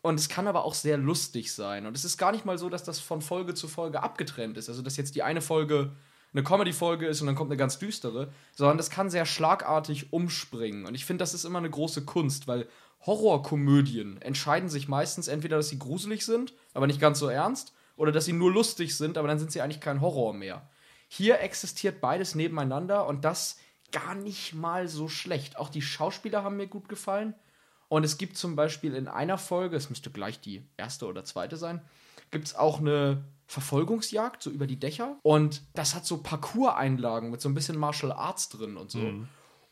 [0.01, 1.85] Und es kann aber auch sehr lustig sein.
[1.85, 4.67] Und es ist gar nicht mal so, dass das von Folge zu Folge abgetrennt ist.
[4.67, 5.91] Also dass jetzt die eine Folge
[6.33, 10.85] eine Comedy-Folge ist und dann kommt eine ganz düstere, sondern das kann sehr schlagartig umspringen.
[10.85, 12.67] Und ich finde, das ist immer eine große Kunst, weil
[13.05, 18.11] Horrorkomödien entscheiden sich meistens entweder, dass sie gruselig sind, aber nicht ganz so ernst, oder
[18.11, 20.69] dass sie nur lustig sind, aber dann sind sie eigentlich kein Horror mehr.
[21.07, 23.57] Hier existiert beides nebeneinander und das
[23.91, 25.57] gar nicht mal so schlecht.
[25.57, 27.35] Auch die Schauspieler haben mir gut gefallen.
[27.91, 31.57] Und es gibt zum Beispiel in einer Folge, es müsste gleich die erste oder zweite
[31.57, 31.81] sein,
[32.31, 35.17] gibt es auch eine Verfolgungsjagd, so über die Dächer.
[35.23, 38.99] Und das hat so Parcours-Einlagen mit so ein bisschen Martial Arts drin und so.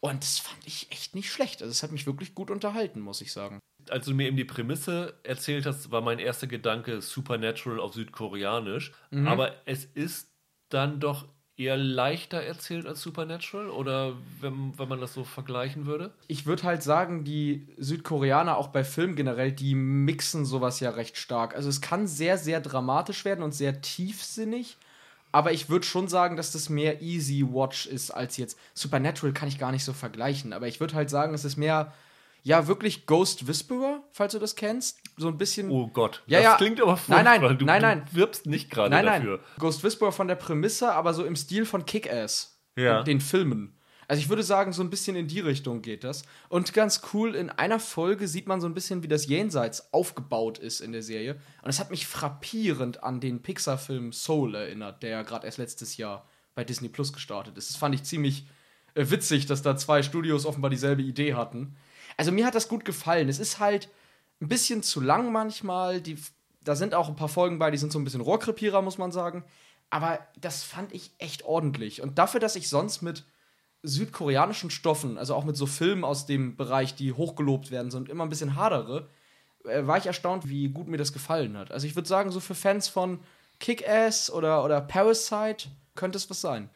[0.01, 1.61] Und das fand ich echt nicht schlecht.
[1.61, 3.59] Also es hat mich wirklich gut unterhalten, muss ich sagen.
[3.89, 8.91] Als du mir eben die Prämisse erzählt hast, war mein erster Gedanke Supernatural auf Südkoreanisch.
[9.11, 10.29] Aber es ist
[10.67, 13.69] dann doch eher leichter erzählt als Supernatural?
[13.69, 16.11] Oder wenn, wenn man das so vergleichen würde?
[16.27, 21.17] Ich würde halt sagen, die Südkoreaner auch bei Filmen generell, die mixen sowas ja recht
[21.17, 21.55] stark.
[21.55, 24.77] Also es kann sehr, sehr dramatisch werden und sehr tiefsinnig.
[25.31, 28.57] Aber ich würde schon sagen, dass das mehr Easy Watch ist als jetzt.
[28.73, 30.53] Supernatural kann ich gar nicht so vergleichen.
[30.53, 31.93] Aber ich würde halt sagen, es ist mehr,
[32.43, 34.99] ja, wirklich Ghost Whisperer, falls du das kennst.
[35.17, 35.69] So ein bisschen.
[35.69, 36.57] Oh Gott, Ja, das ja.
[36.57, 37.57] klingt aber Nein, nein, furchtbar.
[37.57, 38.05] du, nein, nein.
[38.11, 39.21] Du wirbst nicht gerade Nein, nein.
[39.21, 39.39] dafür.
[39.59, 42.59] Ghost Whisperer von der Prämisse, aber so im Stil von Kick-Ass.
[42.75, 43.03] Ja.
[43.03, 43.75] Den Filmen.
[44.07, 46.23] Also ich würde sagen, so ein bisschen in die Richtung geht das.
[46.47, 50.57] Und ganz cool, in einer Folge sieht man so ein bisschen, wie das Jenseits aufgebaut
[50.57, 51.35] ist in der Serie.
[51.61, 55.97] Und es hat mich frappierend an den Pixar-Film Soul erinnert, der ja gerade erst letztes
[55.97, 57.69] Jahr bei Disney Plus gestartet ist.
[57.69, 58.47] Das fand ich ziemlich
[58.95, 61.75] äh, witzig, dass da zwei Studios offenbar dieselbe Idee hatten.
[62.19, 63.29] Also mir hat das gut gefallen.
[63.29, 63.87] Es ist halt
[64.41, 66.01] ein bisschen zu lang manchmal.
[66.01, 66.17] Die,
[66.61, 69.13] da sind auch ein paar Folgen bei, die sind so ein bisschen Rohrkrepierer, muss man
[69.13, 69.45] sagen.
[69.89, 72.01] Aber das fand ich echt ordentlich.
[72.01, 73.23] Und dafür, dass ich sonst mit
[73.83, 78.25] südkoreanischen Stoffen, also auch mit so Filmen aus dem Bereich, die hochgelobt werden, sind immer
[78.25, 79.07] ein bisschen hadere,
[79.63, 81.71] äh, war ich erstaunt, wie gut mir das gefallen hat.
[81.71, 83.21] Also ich würde sagen, so für Fans von
[83.61, 86.69] Kick-Ass oder, oder Parasite könnte es was sein.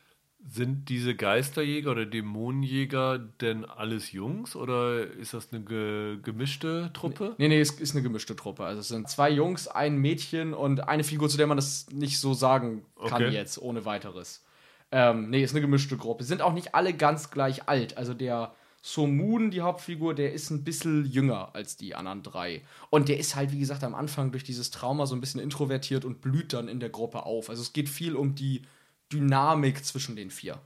[0.45, 7.33] Sind diese Geisterjäger oder Dämonenjäger denn alles Jungs oder ist das eine ge gemischte Truppe?
[7.37, 8.65] Nee, nee, es ist eine gemischte Truppe.
[8.65, 12.19] Also es sind zwei Jungs, ein Mädchen und eine Figur, zu der man das nicht
[12.19, 13.29] so sagen kann Okay.
[13.29, 14.43] jetzt, ohne weiteres.
[14.91, 16.23] Ähm, nee, ist eine gemischte Gruppe.
[16.25, 17.97] Sind auch nicht alle ganz gleich alt.
[17.97, 22.63] Also der So Moon, die Hauptfigur, der ist ein bisschen jünger als die anderen drei.
[22.89, 26.03] Und der ist halt, wie gesagt, am Anfang durch dieses Trauma so ein bisschen introvertiert
[26.03, 27.49] und blüht dann in der Gruppe auf.
[27.49, 28.63] Also es geht viel um die
[29.13, 30.59] Dynamik zwischen den vier.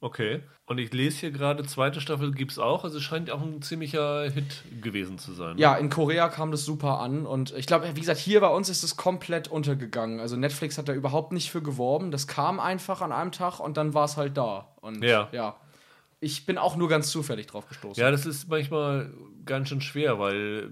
[0.00, 0.42] Okay.
[0.66, 2.84] Und ich lese hier gerade, zweite Staffel gibt es auch.
[2.84, 5.56] Also es scheint auch ein ziemlicher Hit gewesen zu sein.
[5.58, 8.68] Ja, in Korea kam das super an und ich glaube, wie gesagt, hier bei uns
[8.68, 10.20] ist es komplett untergegangen.
[10.20, 12.10] Also Netflix hat da überhaupt nicht für geworben.
[12.10, 14.74] Das kam einfach an einem Tag und dann war es halt da.
[14.80, 15.28] Und Ja.
[15.32, 15.56] ja.
[16.20, 18.00] Ich bin auch nur ganz zufällig drauf gestoßen.
[18.02, 19.12] Ja, das ist manchmal
[19.44, 20.70] ganz schön schwer, weil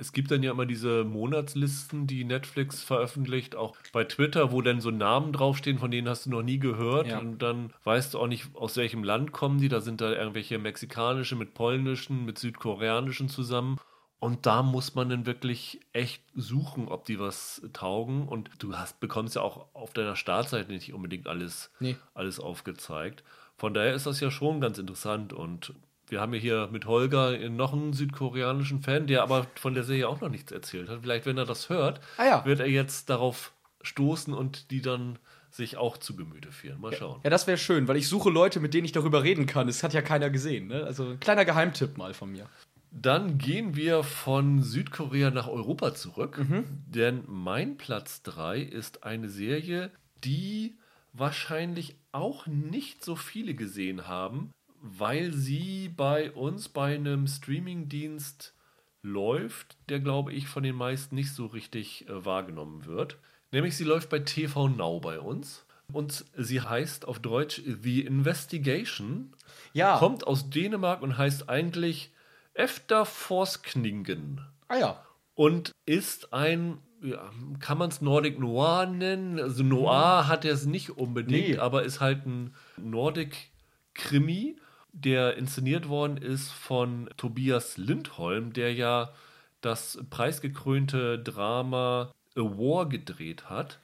[0.00, 4.80] es gibt dann ja immer diese Monatslisten, die Netflix veröffentlicht, auch bei Twitter, wo dann
[4.80, 7.08] so Namen draufstehen, von denen hast du noch nie gehört.
[7.08, 7.18] Ja.
[7.18, 9.68] Und dann weißt du auch nicht, aus welchem Land kommen die.
[9.68, 13.78] Da sind da irgendwelche mexikanische mit polnischen, mit südkoreanischen zusammen.
[14.18, 18.26] Und da muss man dann wirklich echt suchen, ob die was taugen.
[18.26, 21.96] Und du hast, bekommst ja auch auf deiner Startseite nicht unbedingt alles, Nee.
[22.14, 23.22] alles aufgezeigt.
[23.56, 25.34] Von daher ist das ja schon ganz interessant.
[25.34, 25.74] Und
[26.10, 30.08] wir haben ja hier mit Holger noch einen südkoreanischen Fan, der aber von der Serie
[30.08, 31.00] auch noch nichts erzählt hat.
[31.02, 32.44] Vielleicht, wenn er das hört, Ah ja.
[32.44, 35.18] wird er jetzt darauf stoßen und die dann
[35.50, 36.80] sich auch zu Gemüte führen.
[36.80, 37.20] Mal schauen.
[37.24, 39.66] Ja, das wäre schön, weil ich suche Leute, mit denen ich darüber reden kann.
[39.66, 40.68] Das hat ja keiner gesehen.
[40.68, 40.84] Ne?
[40.84, 42.46] Also ein kleiner Geheimtipp mal von mir.
[42.92, 46.44] Dann gehen wir von Südkorea nach Europa zurück,
[46.88, 49.92] denn mein Platz 3 ist eine Serie,
[50.24, 50.76] die
[51.12, 58.54] wahrscheinlich auch nicht so viele gesehen haben, weil sie bei uns bei einem Streamingdienst
[59.02, 63.18] läuft, der glaube ich von den meisten nicht so richtig äh, wahrgenommen wird.
[63.52, 69.32] Nämlich sie läuft bei TV Now bei uns und sie heißt auf Deutsch The Investigation
[69.72, 69.98] Ja.
[69.98, 72.12] kommt aus Dänemark und heißt eigentlich
[72.54, 75.04] Efterforskningen Ah ja.
[75.34, 79.40] und ist ein, ja, kann man es Nordic Noir nennen?
[79.40, 81.56] Also Noir hat er es nicht unbedingt, Nee.
[81.58, 83.50] aber ist halt ein Nordic
[83.94, 84.56] Krimi,
[84.92, 89.12] der inszeniert worden ist von Tobias Lindholm, der ja
[89.60, 93.80] das preisgekrönte Drama A War gedreht hat.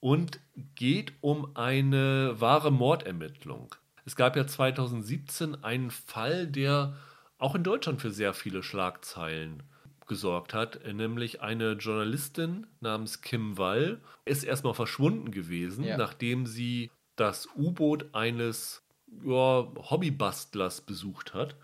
[0.00, 0.38] und
[0.74, 3.74] geht um eine wahre Mordermittlung.
[4.04, 6.94] Es gab ja 2017 einen Fall, der
[7.38, 9.62] auch in Deutschland für sehr viele Schlagzeilen
[10.06, 15.96] gesorgt hat, nämlich eine Journalistin namens Kim Wall ist erstmal verschwunden gewesen, ja.
[15.96, 18.83] nachdem sie das U-Boot eines
[19.24, 21.56] ja, Hobbybastlers besucht hat.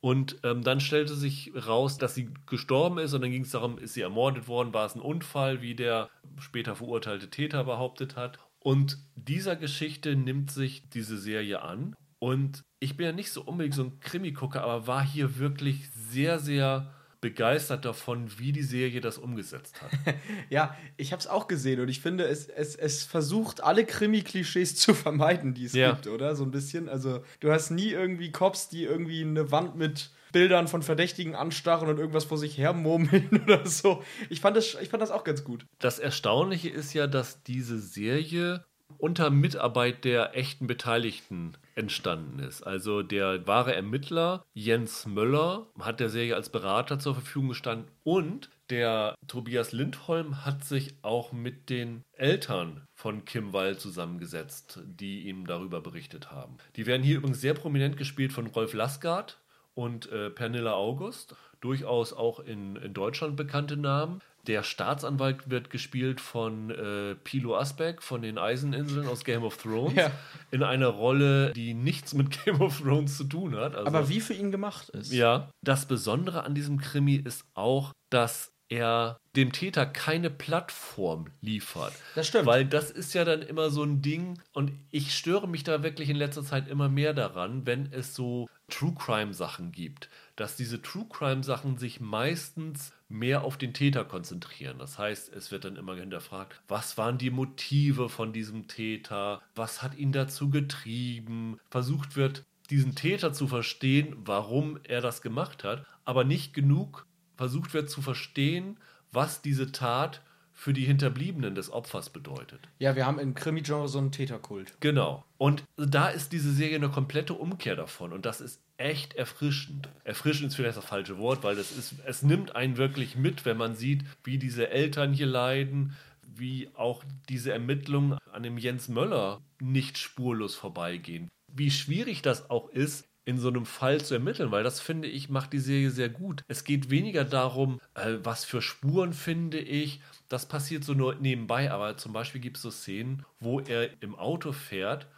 [0.00, 3.78] Und ähm, dann stellte sich raus, dass sie gestorben ist und dann ging es darum,
[3.78, 8.40] ist sie ermordet worden, war es ein Unfall, wie der später verurteilte Täter behauptet hat.
[8.58, 11.94] Und dieser Geschichte nimmt sich diese Serie an.
[12.18, 16.40] Und ich bin ja nicht so unbedingt so ein Krimi-Gucker, aber war hier wirklich sehr,
[16.40, 16.92] sehr
[17.22, 19.90] begeistert davon, wie die Serie das umgesetzt hat.
[20.50, 24.76] ja, ich habe es auch gesehen und ich finde, es, es, es versucht, alle Krimi-Klischees
[24.76, 25.92] zu vermeiden, die es ja.
[25.92, 26.34] gibt, oder?
[26.34, 26.88] So ein bisschen.
[26.88, 31.88] Also, du hast nie irgendwie Cops, die irgendwie eine Wand mit Bildern von Verdächtigen anstarren
[31.88, 34.02] und irgendwas vor sich hermurmeln oder so.
[34.28, 35.64] Ich fand, das, ich fand das auch ganz gut.
[35.78, 38.64] Das Erstaunliche ist ja, dass diese Serie
[38.98, 42.62] unter Mitarbeit der echten Beteiligten entstanden ist.
[42.62, 48.50] Also der wahre Ermittler Jens Möller hat der Serie als Berater zur Verfügung gestanden und
[48.70, 55.46] der Tobias Lindholm hat sich auch mit den Eltern von Kim Wall zusammengesetzt, die ihm
[55.46, 56.56] darüber berichtet haben.
[56.76, 59.38] Die werden hier übrigens sehr prominent gespielt von Rolf Lassgard
[59.74, 64.20] und äh, Pernilla August, durchaus auch in, in Deutschland bekannte Namen.
[64.46, 69.94] Der Staatsanwalt wird gespielt von äh, Pilo Asbeck von den Eiseninseln aus Game of Thrones.
[69.94, 70.10] Ja.
[70.50, 73.76] In einer Rolle, die nichts mit Game of Thrones zu tun hat.
[73.76, 75.12] Also, Aber wie für ihn gemacht ist.
[75.12, 75.48] Ja.
[75.62, 81.92] Das Besondere an diesem Krimi ist auch, dass er dem Täter keine Plattform liefert.
[82.14, 82.46] Das stimmt.
[82.46, 86.08] Weil das ist ja dann immer so ein Ding und ich störe mich da wirklich
[86.08, 90.80] in letzter Zeit immer mehr daran, wenn es so True Crime Sachen gibt, dass diese
[90.80, 94.78] True Crime Sachen sich meistens mehr auf den Täter konzentrieren.
[94.78, 99.82] Das heißt, es wird dann immer hinterfragt, was waren die Motive von diesem Täter, was
[99.82, 105.84] hat ihn dazu getrieben, versucht wird, diesen Täter zu verstehen, warum er das gemacht hat,
[106.04, 108.78] aber nicht genug versucht wird zu verstehen,
[109.10, 110.22] was diese Tat
[110.62, 112.60] für die Hinterbliebenen des Opfers bedeutet.
[112.78, 114.72] Ja, wir haben im Krimi-Genre so einen Täterkult.
[114.78, 115.24] Genau.
[115.36, 118.12] Und da ist diese Serie eine komplette Umkehr davon.
[118.12, 119.88] Und das ist echt erfrischend.
[120.04, 123.56] Erfrischend ist vielleicht das falsche Wort, weil das ist, es nimmt einen wirklich mit, wenn
[123.56, 129.40] man sieht, wie diese Eltern hier leiden, wie auch diese Ermittlungen an dem Jens Möller
[129.60, 131.28] nicht spurlos vorbeigehen.
[131.48, 135.28] Wie schwierig das auch ist, in so einem Fall zu ermitteln, weil das finde ich
[135.28, 136.44] macht die Serie sehr gut.
[136.48, 140.00] Es geht weniger darum, äh, was für Spuren finde ich.
[140.28, 144.14] Das passiert so nur nebenbei, aber zum Beispiel gibt es so Szenen, wo er im
[144.16, 145.08] Auto fährt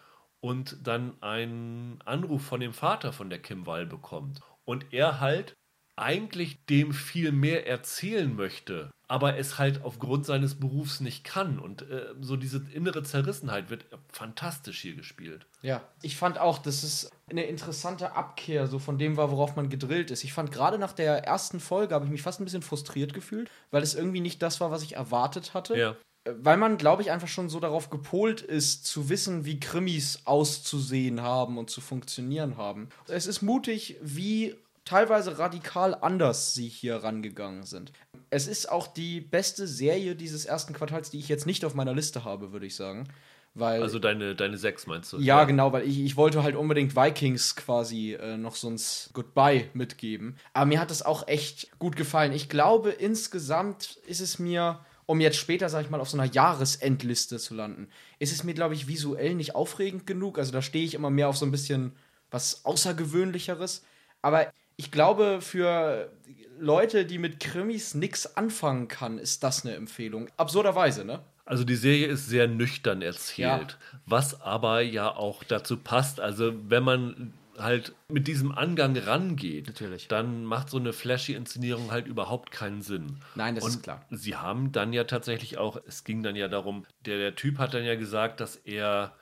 [0.41, 4.41] und dann einen Anruf von dem Vater von der Kim Wall bekommt.
[4.65, 5.57] Und er halt
[5.97, 11.59] eigentlich dem viel mehr erzählen möchte, aber es halt aufgrund seines Berufs nicht kann.
[11.59, 15.47] Und äh, so diese innere Zerrissenheit wird fantastisch hier gespielt.
[15.63, 19.69] Ja, ich fand auch, dass es eine interessante Abkehr so von dem war, worauf man
[19.69, 20.25] gedrillt ist.
[20.25, 23.51] Ich fand gerade nach der ersten Folge habe ich mich fast ein bisschen frustriert gefühlt,
[23.71, 25.79] weil es irgendwie nicht das war, was ich erwartet hatte.
[25.79, 25.97] Ja.
[26.25, 30.23] Äh, weil man, glaube ich, einfach schon so darauf gepolt ist, zu wissen, wie Krimis
[30.25, 32.89] auszusehen haben und zu funktionieren haben.
[33.07, 37.93] Es ist mutig, wie teilweise radikal anders sie hier rangegangen sind.
[38.31, 41.95] Es ist auch die beste Serie dieses ersten Quartals, die ich jetzt nicht auf meiner
[41.95, 43.09] Liste habe, würde ich sagen.
[43.57, 45.19] Weil, also deine, deine sechs meinst du?
[45.19, 45.45] Ja, ja.
[45.45, 48.81] genau, weil ich, ich wollte halt unbedingt Vikings quasi äh, noch so ein
[49.13, 50.37] Goodbye mitgeben.
[50.53, 52.33] Aber mir hat das auch echt gut gefallen.
[52.33, 56.31] Ich glaube, insgesamt ist es mir, um jetzt später, sag ich mal, auf so einer
[56.31, 60.37] Jahresendliste zu landen, ist es mir, glaube ich, visuell nicht aufregend genug.
[60.39, 61.93] Also da stehe ich immer mehr auf so ein bisschen
[62.33, 63.85] was Außergewöhnlicheres.
[64.21, 66.11] Aber ich glaube, für
[66.59, 70.29] Leute, die mit Krimis nichts anfangen kann, ist das eine Empfehlung.
[70.37, 71.21] Absurderweise, ne?
[71.47, 73.99] Also die Serie ist sehr nüchtern erzählt, ja.
[74.07, 76.19] was aber ja auch dazu passt.
[76.19, 80.09] Also wenn man halt mit diesem Angang rangeht, Natürlich.
[80.09, 83.19] dann macht so eine flashy Inszenierung halt überhaupt keinen Sinn.
[83.35, 84.05] Nein, das Und ist klar.
[84.11, 87.75] Sie haben dann ja tatsächlich auch, es ging dann ja darum, der, der Typ hat
[87.75, 89.15] dann ja gesagt, dass er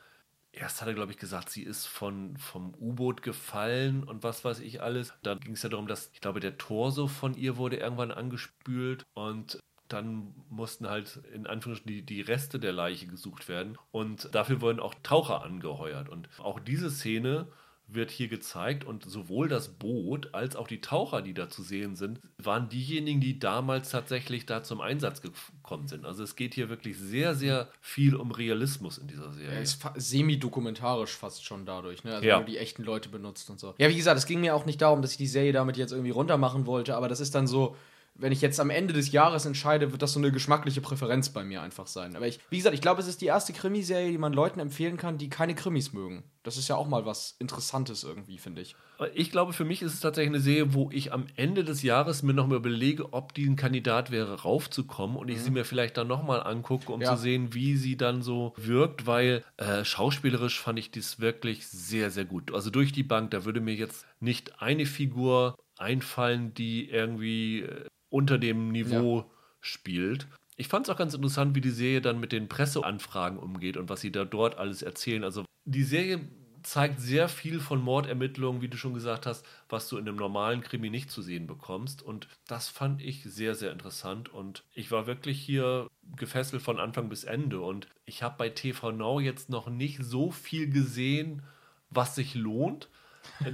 [0.53, 4.61] erst hat er, glaube ich, gesagt, sie ist von, vom U-Boot gefallen und was weiß
[4.61, 5.13] ich alles.
[5.23, 9.05] Da ging es ja darum, dass, ich glaube, der Torso von ihr wurde irgendwann angespült
[9.15, 13.77] und dann mussten halt in Anführungsstrichen die, die Reste der Leiche gesucht werden.
[13.91, 16.09] Und dafür wurden auch Taucher angeheuert.
[16.09, 17.49] Und auch diese Szene
[17.95, 21.97] wird hier gezeigt und sowohl das Boot als auch die Taucher, die da zu sehen
[21.97, 26.05] sind, waren diejenigen, die damals tatsächlich da zum Einsatz gekommen sind.
[26.05, 29.55] Also es geht hier wirklich sehr, sehr viel um Realismus in dieser Serie.
[29.55, 32.15] Ja, ist semi-dokumentarisch fast schon dadurch, ne?
[32.15, 32.39] Also ja.
[32.39, 33.75] du die echten Leute benutzt und so.
[33.79, 35.93] Ja, wie gesagt, es ging mir auch nicht darum, dass ich die Serie damit jetzt
[35.93, 37.77] irgendwie runtermachen wollte, aber das ist dann so,
[38.15, 41.45] wenn ich jetzt am Ende des Jahres entscheide, wird das so eine geschmackliche Präferenz bei
[41.45, 42.15] mir einfach sein.
[42.15, 44.97] Aber ich, wie gesagt, ich glaube, es ist die erste Krimiserie, die man Leuten empfehlen
[44.97, 46.25] kann, die keine Krimis mögen.
[46.43, 48.77] Das ist ja auch mal was Interessantes irgendwie, finde ich.
[49.15, 52.23] Ich glaube, für mich ist es tatsächlich eine Serie, wo ich am Ende des Jahres
[52.23, 55.43] mir nochmal überlege, ob die ein Kandidat wäre, raufzukommen und ich mhm.
[55.43, 57.15] sie mir vielleicht dann nochmal angucke, um ja.
[57.15, 62.11] zu sehen, wie sie dann so wirkt, weil äh, schauspielerisch fand ich das wirklich sehr,
[62.11, 62.53] sehr gut.
[62.53, 67.87] Also durch die Bank, da würde mir jetzt nicht eine Figur einfallen, die irgendwie äh,
[68.13, 69.27] unter dem Niveau ja.
[69.61, 70.27] spielt.
[70.57, 73.89] Ich fand es auch ganz interessant, wie die Serie dann mit den Presseanfragen umgeht und
[73.89, 75.25] was sie da dort alles erzählen.
[75.25, 76.21] Also die Serie
[76.63, 80.61] zeigt sehr viel von Mordermittlungen, wie du schon gesagt hast, was du in einem normalen
[80.61, 82.03] Krimi nicht zu sehen bekommst.
[82.03, 84.33] Und das fand ich sehr, sehr interessant.
[84.33, 87.61] Und ich war wirklich hier gefesselt von Anfang bis Ende.
[87.61, 91.43] Und ich habe bei TV Now jetzt noch nicht so viel gesehen,
[91.91, 92.89] was sich lohnt.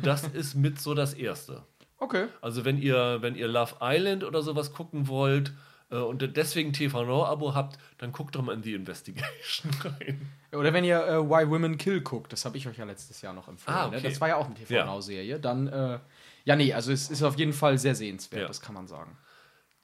[0.03, 1.63] Das ist mit so das Erste.
[1.99, 2.27] Okay.
[2.41, 5.53] Also wenn ihr, wenn ihr Love Island oder sowas gucken wollt
[5.91, 10.31] äh, und deswegen TV Now-Abo habt, dann guckt doch mal in die Investigation rein.
[10.53, 13.33] Oder wenn ihr äh, Why Women Kill guckt, das habe ich euch ja letztes Jahr
[13.33, 13.77] noch empfohlen.
[13.77, 13.89] Ah, ne?
[13.89, 13.97] okay.
[13.97, 14.09] ne?
[14.09, 15.41] Das war ja auch eine TV Now-Serie.
[15.41, 15.99] Dann, äh,
[16.45, 18.49] ja, nee, also es ist auf jeden Fall sehr sehenswert, ja.
[18.49, 19.17] das kann man sagen.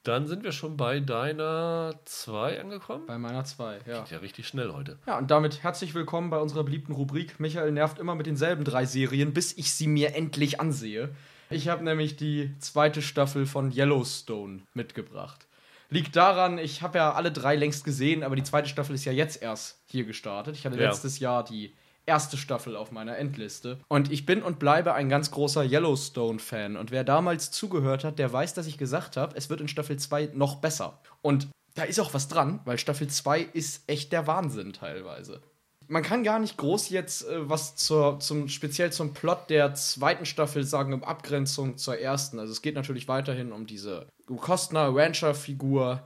[0.03, 3.07] Dann sind wir schon bei deiner 2 angekommen.
[3.07, 4.01] Bei meiner 2, ja.
[4.01, 4.99] Geht ja richtig schnell heute.
[5.07, 7.39] Ja, und damit herzlich willkommen bei unserer beliebten Rubrik.
[7.39, 11.09] Michael nervt immer mit denselben drei Serien, bis ich sie mir endlich ansehe.
[11.49, 15.47] Ich habe nämlich die zweite Staffel von Yellowstone mitgebracht.
[15.89, 19.11] Liegt daran, ich habe ja alle drei längst gesehen, aber die zweite Staffel ist ja
[19.11, 20.55] jetzt erst hier gestartet.
[20.55, 20.89] Ich hatte ja.
[20.89, 21.73] letztes Jahr die
[22.07, 23.79] erste Staffel auf meiner Endliste.
[23.87, 26.75] Und ich bin und bleibe ein ganz großer Yellowstone-Fan.
[26.77, 29.97] Und wer damals zugehört hat, der weiß, dass ich gesagt habe, es wird in Staffel
[29.97, 30.99] 2 noch besser.
[31.21, 35.41] Und da ist auch was dran, weil Staffel 2 ist echt der Wahnsinn teilweise
[35.87, 40.25] man kann gar nicht groß jetzt äh, was zur, zum, speziell zum Plot der zweiten
[40.25, 42.39] Staffel sagen, in Abgrenzung zur ersten.
[42.39, 46.01] Also es geht natürlich weiterhin um diese Kostner Rancher-Figur,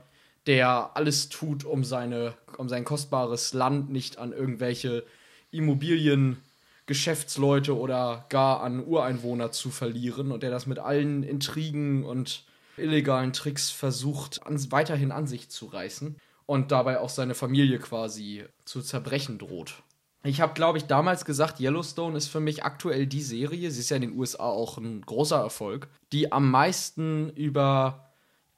[0.46, 5.04] der alles tut, um, seine, um sein kostbares Land nicht an irgendwelche
[5.50, 6.38] Immobilien.
[6.86, 12.42] Geschäftsleute oder gar an Ureinwohner zu verlieren und der das mit allen Intrigen und
[12.76, 16.16] illegalen Tricks versucht, an, weiterhin an sich zu reißen
[16.50, 19.84] und dabei auch seine Familie quasi zu zerbrechen droht.
[20.24, 23.90] Ich habe, glaube ich, damals gesagt, Yellowstone ist für mich aktuell die Serie, sie ist
[23.90, 28.10] ja in den USA auch ein großer Erfolg, die am meisten über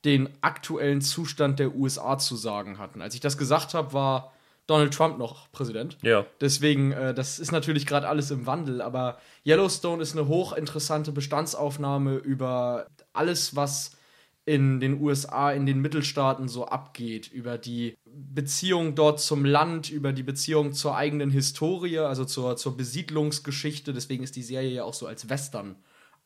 [0.06, 3.02] den aktuellen Zustand der USA zu sagen hatten.
[3.02, 4.32] Als ich das gesagt habe, war
[4.66, 5.98] Donald Trump noch Präsident.
[6.00, 6.24] Ja.
[6.40, 12.14] Deswegen, äh, das ist natürlich gerade alles im Wandel, aber Yellowstone ist eine hochinteressante Bestandsaufnahme
[12.14, 13.90] über alles, was
[14.44, 20.12] in den USA, in den Mittelstaaten so abgeht, über die Beziehung dort zum Land, über
[20.12, 23.92] die Beziehung zur eigenen Historie, also zur, zur Besiedlungsgeschichte.
[23.92, 25.76] Deswegen ist die Serie ja auch so als Western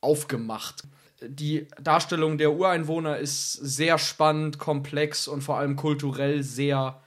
[0.01, 0.85] aufgemacht.
[1.23, 7.03] Die Darstellung der Ureinwohner ist sehr spannend, komplex und vor allem kulturell sehr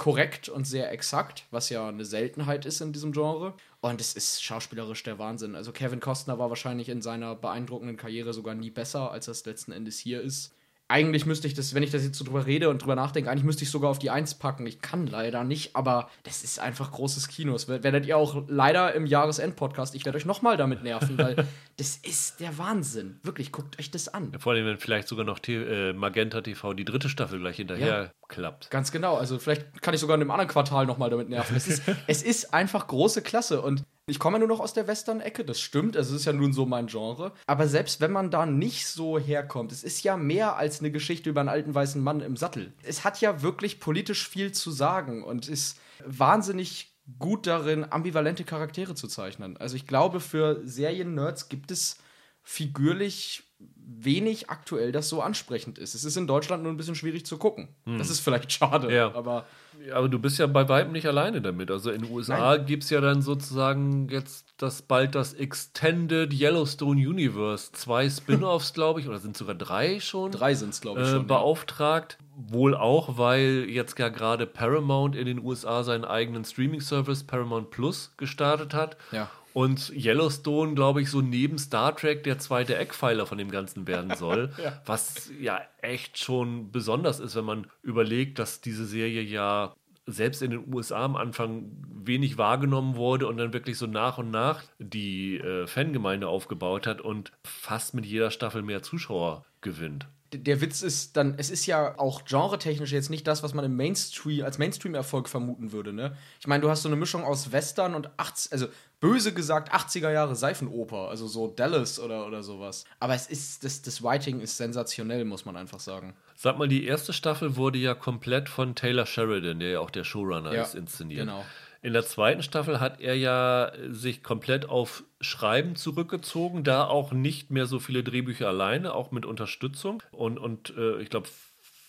[0.00, 3.52] korrekt und sehr exakt, was ja eine Seltenheit ist in diesem Genre.
[3.82, 5.54] Und es ist schauspielerisch der Wahnsinn.
[5.54, 9.72] Also Kevin Costner war wahrscheinlich in seiner beeindruckenden Karriere sogar nie besser, als es letzten
[9.72, 10.54] Endes hier ist
[10.90, 13.44] eigentlich müsste ich das, wenn ich das jetzt so drüber rede und drüber nachdenke, eigentlich
[13.44, 14.66] müsste ich sogar auf die Eins packen.
[14.66, 17.52] Ich kann leider nicht, aber das ist einfach großes Kino.
[17.52, 19.94] Das werdet ihr auch leider im Jahresend-Podcast.
[19.94, 21.36] Ich werde euch nochmal damit nerven, weil
[21.76, 23.20] das ist der Wahnsinn.
[23.22, 24.32] Wirklich, guckt euch das an.
[24.40, 28.02] vor allem, wenn vielleicht sogar noch T äh, Magenta TV die dritte Staffel gleich hinterher
[28.02, 28.70] ja, klappt.
[28.70, 29.16] Ganz genau.
[29.16, 31.56] Also vielleicht kann ich sogar in einem anderen Quartal nochmal damit nerven.
[31.56, 34.86] Es ist, es ist einfach große Klasse und ich komme ja nur noch aus der
[34.86, 37.32] Western-Ecke, das stimmt, es ist ja nun so mein Genre.
[37.46, 41.30] Aber selbst wenn man da nicht so herkommt, es ist ja mehr als eine Geschichte
[41.30, 42.72] über einen alten weißen Mann im Sattel.
[42.82, 48.94] Es hat ja wirklich politisch viel zu sagen und ist wahnsinnig gut darin, ambivalente Charaktere
[48.94, 49.56] zu zeichnen.
[49.56, 51.98] Also ich glaube, für Serien-Nerds gibt es
[52.42, 53.44] figürlich
[53.76, 55.94] wenig aktuell, das so ansprechend ist.
[55.94, 57.68] Es ist in Deutschland nur ein bisschen schwierig zu gucken.
[57.84, 57.98] Hm.
[57.98, 59.14] Das ist vielleicht schade, ja.
[59.14, 59.46] aber
[59.92, 61.70] aber du bist ja bei weitem nicht alleine damit.
[61.70, 67.00] Also in den USA gibt es ja dann sozusagen jetzt das bald das Extended Yellowstone
[67.00, 67.72] Universe.
[67.72, 70.32] Zwei Spin-offs, glaube ich, oder sind sogar drei schon?
[70.32, 71.26] Drei sind es, glaube ich, äh, schon.
[71.26, 72.18] Beauftragt.
[72.20, 72.54] Ja.
[72.54, 78.14] Wohl auch, weil jetzt ja gerade Paramount in den USA seinen eigenen Streaming-Service Paramount Plus
[78.16, 78.96] gestartet hat.
[79.12, 79.28] Ja.
[79.52, 84.14] Und Yellowstone, glaube ich, so neben Star Trek der zweite Eckpfeiler von dem Ganzen werden
[84.16, 84.52] soll.
[84.62, 84.80] ja.
[84.86, 89.74] Was ja echt schon besonders ist, wenn man überlegt, dass diese Serie ja
[90.06, 94.30] selbst in den USA am Anfang wenig wahrgenommen wurde und dann wirklich so nach und
[94.30, 100.08] nach die äh, Fangemeinde aufgebaut hat und fast mit jeder Staffel mehr Zuschauer gewinnt.
[100.32, 103.76] Der Witz ist dann, es ist ja auch genretechnisch jetzt nicht das, was man im
[103.76, 106.16] Mainstream, als Mainstream-Erfolg vermuten würde, ne?
[106.38, 108.66] Ich meine, du hast so eine Mischung aus Western und 80, also
[109.00, 112.84] böse gesagt 80er Jahre Seifenoper, also so Dallas oder, oder sowas.
[113.00, 116.14] Aber es ist, das, das Writing ist sensationell, muss man einfach sagen.
[116.36, 120.04] Sag mal, die erste Staffel wurde ja komplett von Taylor Sheridan, der ja auch der
[120.04, 121.20] Showrunner Ja, ist, inszeniert.
[121.26, 121.44] genau.
[121.82, 127.50] In der zweiten Staffel hat er ja sich komplett auf Schreiben zurückgezogen, da auch nicht
[127.50, 130.02] mehr so viele Drehbücher alleine, auch mit Unterstützung.
[130.10, 131.28] Und, und äh, ich glaube,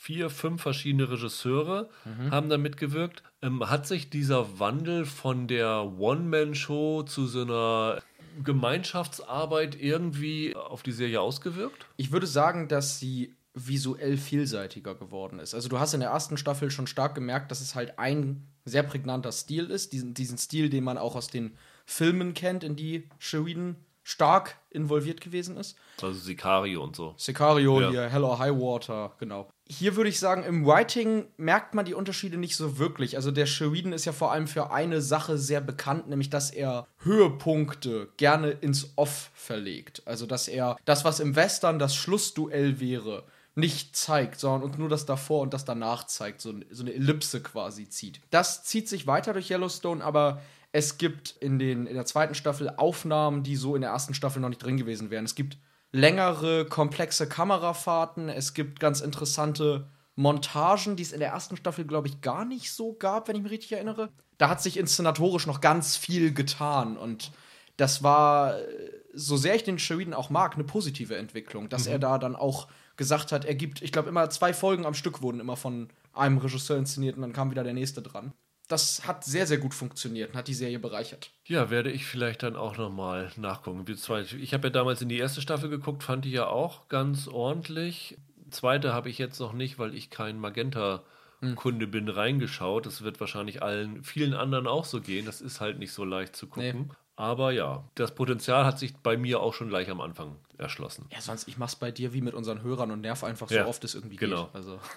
[0.01, 1.89] vier, fünf verschiedene Regisseure
[2.31, 3.21] haben da mitgewirkt.
[3.41, 8.01] Ähm, hat sich dieser Wandel von der One-Man-Show zu so einer
[8.43, 11.85] Gemeinschaftsarbeit irgendwie auf die Serie ausgewirkt?
[11.97, 15.53] Ich würde sagen, dass sie visuell vielseitiger geworden ist.
[15.53, 18.83] Also du hast in der ersten Staffel schon stark gemerkt, dass es halt ein sehr
[18.83, 19.91] prägnanter Stil ist.
[19.93, 25.21] Diesen, diesen Stil, den man auch aus den Filmen kennt, in die Sheridan stark involviert
[25.21, 25.77] gewesen ist.
[26.01, 27.13] Also Sicario und so.
[27.17, 27.89] Sicario Ja.
[27.89, 29.49] hier, Hell or High Water, genau.
[29.67, 33.15] Hier würde ich sagen, im Writing merkt man die Unterschiede nicht so wirklich.
[33.15, 36.87] Also der Sheridan ist ja vor allem für eine Sache sehr bekannt, nämlich dass er
[37.03, 40.01] Höhepunkte gerne ins Off verlegt.
[40.05, 43.23] Also dass er das, was im Western das Schlussduell wäre,
[43.55, 47.41] nicht zeigt, sondern uns nur das davor und das danach zeigt, so, so eine Ellipse
[47.41, 48.21] quasi zieht.
[48.29, 50.41] Das zieht sich weiter durch Yellowstone, aber
[50.71, 54.41] es gibt in, den, in der zweiten Staffel Aufnahmen, die so in der ersten Staffel
[54.41, 55.25] noch nicht drin gewesen wären.
[55.25, 55.57] Es gibt
[55.91, 62.07] längere, komplexe Kamerafahrten, es gibt ganz interessante Montagen, die es in der ersten Staffel, glaube
[62.07, 64.09] ich, gar nicht so gab, wenn ich mich richtig erinnere.
[64.37, 67.31] Da hat sich inszenatorisch noch ganz viel getan und
[67.77, 71.99] das war, äh, so sehr ich den Sheridan auch mag, eine positive Entwicklung, dass er
[71.99, 72.67] da dann auch
[73.01, 76.37] gesagt hat, er gibt, ich glaube, immer zwei Folgen am Stück wurden immer von einem
[76.37, 78.31] Regisseur inszeniert und dann kam wieder der nächste dran.
[78.67, 81.31] Das hat sehr, sehr gut funktioniert und hat die Serie bereichert.
[81.47, 83.83] Ja, werde ich vielleicht dann auch nochmal nachgucken.
[83.87, 88.19] Ich habe ja damals in die erste Staffel geguckt, fand die ja auch ganz ordentlich.
[88.51, 92.85] Zweite habe ich jetzt noch nicht, weil ich kein Magenta-Kunde bin, reingeschaut.
[92.85, 95.25] Das wird wahrscheinlich allen, vielen anderen auch so gehen.
[95.25, 96.91] Das ist halt nicht so leicht zu gucken.
[97.15, 101.05] Aber ja, das Potenzial hat sich bei mir auch schon gleich am Anfang erschlossen.
[101.11, 103.65] Ja, sonst, ich mach's bei dir wie mit unseren Hörern und nerv einfach so Ja,
[103.67, 104.45] oft es irgendwie genau.
[104.45, 104.55] geht.
[104.55, 104.79] Also.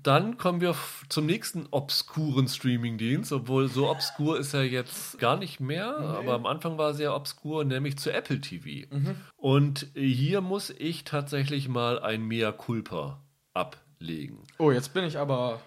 [0.00, 0.76] Dann kommen wir
[1.08, 6.46] zum nächsten obskuren Streamingdienst, obwohl so obskur ist er jetzt gar nicht mehr, aber am
[6.46, 8.86] Anfang war er sehr obskur, nämlich zu Apple TV.
[9.36, 13.20] Und hier muss ich tatsächlich mal ein Mea culpa
[13.54, 14.38] ablegen.
[14.58, 15.60] Oh, jetzt bin ich aber.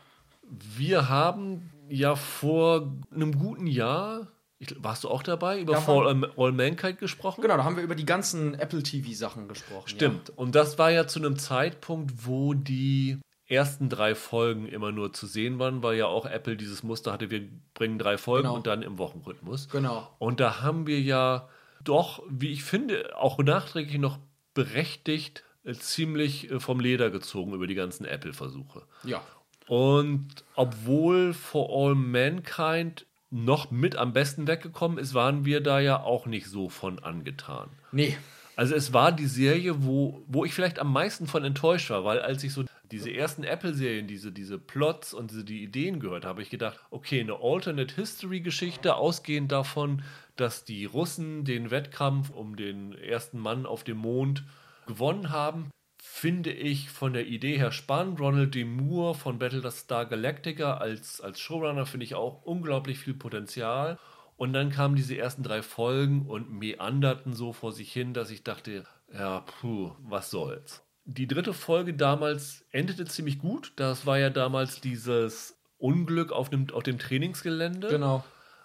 [0.49, 4.27] Wir haben ja vor einem guten Jahr,
[4.61, 7.41] ich, warst du auch dabei, über Ja, For All, All Mankind gesprochen?
[7.41, 9.87] Genau, da haben wir über die ganzen Apple TV-Sachen gesprochen.
[9.89, 10.31] Stimmt.
[10.37, 15.25] Und das war ja zu einem Zeitpunkt, wo die ersten drei Folgen immer nur zu
[15.27, 17.41] sehen waren, weil ja auch Apple dieses Muster hatte, wir
[17.73, 18.55] bringen drei Folgen Genau.
[18.55, 19.67] und dann im Wochenrhythmus.
[19.69, 20.07] Genau.
[20.19, 21.49] Und da haben wir ja
[21.83, 24.19] doch, wie ich finde, auch nachträglich noch
[24.53, 28.83] berechtigt äh, ziemlich äh, vom Leder gezogen über die ganzen Apple-Versuche.
[29.03, 29.21] Ja.
[29.67, 36.01] Und obwohl For All Mankind noch mit am besten weggekommen ist, waren wir da ja
[36.03, 37.69] auch nicht so von angetan.
[37.91, 38.17] Nee.
[38.57, 42.19] Also es war die Serie, wo, wo ich vielleicht am meisten von enttäuscht war, weil
[42.19, 46.41] als ich so diese ersten Apple-Serien, diese, diese Plots und diese, die Ideen gehört habe,
[46.41, 50.03] ich gedacht, okay, eine Alternate History-Geschichte, ausgehend davon,
[50.35, 54.43] dass die Russen den Wettkampf um den ersten Mann auf dem Mond
[54.87, 55.71] gewonnen haben,
[56.21, 58.19] finde ich von der Idee her spannend.
[58.19, 58.63] Ronald D.
[58.63, 63.97] Moore von Battlestar Galactica als, als Showrunner finde ich auch unglaublich viel Potenzial.
[64.37, 68.43] Und dann kamen diese ersten drei Folgen und meanderten so vor sich hin, dass ich
[68.43, 70.83] dachte, ja, puh, was soll's.
[71.05, 73.73] Die dritte Folge damals endete ziemlich gut.
[73.75, 77.87] Das war ja damals dieses Unglück auf dem, auf dem Trainingsgelände.
[77.87, 78.23] Genau.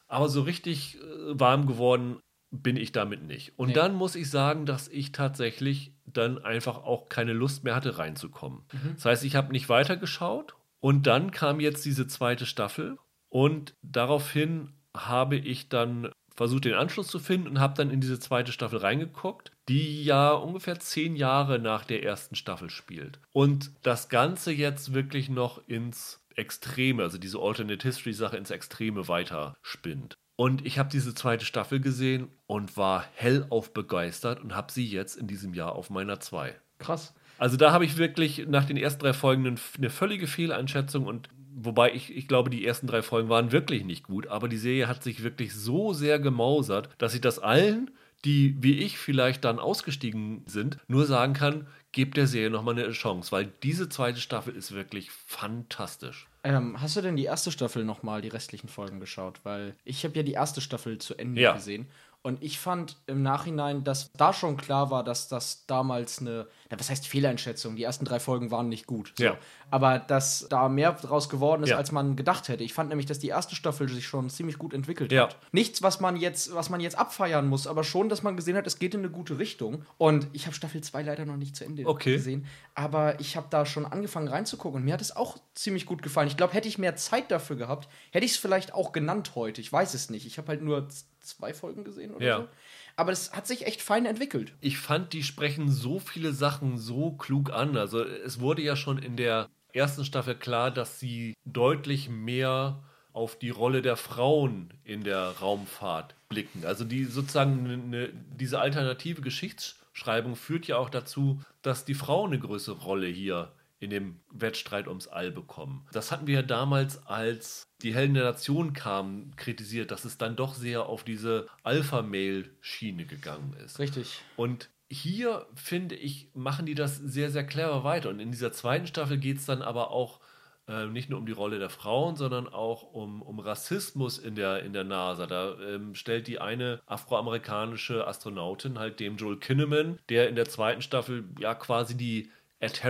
[0.08, 1.00] Aber so richtig äh,
[1.40, 2.20] warm geworden
[2.50, 3.58] bin ich damit nicht.
[3.58, 3.74] Und Nee.
[3.74, 8.62] dann muss ich sagen, dass ich tatsächlich dann einfach auch keine Lust mehr hatte, reinzukommen.
[8.94, 14.72] Das heißt, ich habe nicht weitergeschaut und dann kam jetzt diese zweite Staffel und daraufhin
[14.96, 18.78] habe ich dann versucht, den Anschluss zu finden und habe dann in diese zweite Staffel
[18.78, 23.18] reingeguckt, die ja ungefähr zehn Jahre nach der ersten Staffel spielt.
[23.32, 29.08] Und das Ganze jetzt wirklich noch ins Extreme, also diese Alternate History Sache ins Extreme
[29.08, 30.16] weiter spinnt.
[30.36, 35.16] Und ich habe diese zweite Staffel gesehen und war hellauf begeistert und habe sie jetzt
[35.16, 36.54] in diesem Jahr auf meiner 2.
[36.78, 37.14] Krass.
[37.38, 41.92] Also da habe ich wirklich nach den ersten drei Folgen eine, völlige Fehleinschätzung und wobei
[41.92, 45.02] ich, ich glaube, die ersten drei Folgen waren wirklich nicht gut, aber die Serie hat
[45.02, 47.90] sich wirklich so sehr gemausert, dass ich das allen,
[48.24, 52.90] die wie ich vielleicht dann ausgestiegen sind, nur sagen kann, gebt der Serie nochmal eine
[52.90, 56.26] Chance, weil diese zweite Staffel ist wirklich fantastisch.
[56.46, 59.40] Ähm, hast du denn die erste Staffel nochmal, die restlichen Folgen geschaut?
[59.44, 61.52] Weil ich habe ja die erste Staffel zu Ende Ja.
[61.52, 61.90] gesehen.
[62.26, 66.76] Und ich fand im Nachhinein, dass da schon klar war, dass das damals eine, na,
[66.80, 67.76] was heißt Fehleinschätzung?
[67.76, 69.12] Die ersten drei Folgen waren nicht gut.
[69.16, 69.22] So.
[69.26, 69.38] Ja.
[69.70, 71.76] Aber dass da mehr draus geworden ist, Ja.
[71.76, 72.64] als man gedacht hätte.
[72.64, 75.22] Ich fand nämlich, dass die erste Staffel sich schon ziemlich gut entwickelt Ja.
[75.28, 75.36] hat.
[75.52, 78.66] Nichts, was man jetzt, was man jetzt abfeiern muss, aber schon, dass man gesehen hat,
[78.66, 79.84] es geht in eine gute Richtung.
[79.96, 82.14] Und ich habe Staffel 2 leider noch nicht zu Ende Okay.
[82.14, 82.46] gesehen.
[82.74, 86.26] Aber ich habe da schon angefangen reinzugucken und mir hat es auch ziemlich gut gefallen.
[86.26, 89.60] Ich glaube, hätte ich mehr Zeit dafür gehabt, hätte ich es vielleicht auch genannt heute.
[89.60, 90.26] Ich weiß es nicht.
[90.26, 90.88] Ich habe halt nur
[91.26, 92.36] zwei Folgen gesehen oder Ja.
[92.38, 92.48] so.
[92.96, 94.52] Aber es hat sich echt fein entwickelt.
[94.60, 97.76] Ich fand, die sprechen so viele Sachen so klug an.
[97.76, 103.38] Also es wurde ja schon in der ersten Staffel klar, dass sie deutlich mehr auf
[103.38, 106.64] die Rolle der Frauen in der Raumfahrt blicken.
[106.64, 108.08] Also die sozusagen eine, ne,
[108.38, 113.90] diese alternative Geschichtsschreibung führt ja auch dazu, dass die Frauen eine größere Rolle hier in
[113.90, 115.86] dem Wettstreit ums All bekommen.
[115.92, 120.36] Das hatten wir ja damals, als die Helden der Nation kamen, kritisiert, dass es dann
[120.36, 123.78] doch sehr auf diese Alpha-Mail-Schiene gegangen ist.
[123.78, 124.20] Richtig.
[124.36, 128.08] Und hier, finde ich, machen die das sehr, sehr clever weiter.
[128.08, 130.20] Und in dieser zweiten Staffel geht es dann aber auch
[130.68, 134.62] äh, nicht nur um die Rolle der Frauen, sondern auch um, um Rassismus in der,
[134.62, 135.26] in der NASA.
[135.26, 140.82] Da ähm, stellt die eine afroamerikanische Astronautin halt dem Joel Kinnaman, der in der zweiten
[140.82, 142.82] Staffel ja quasi die Ed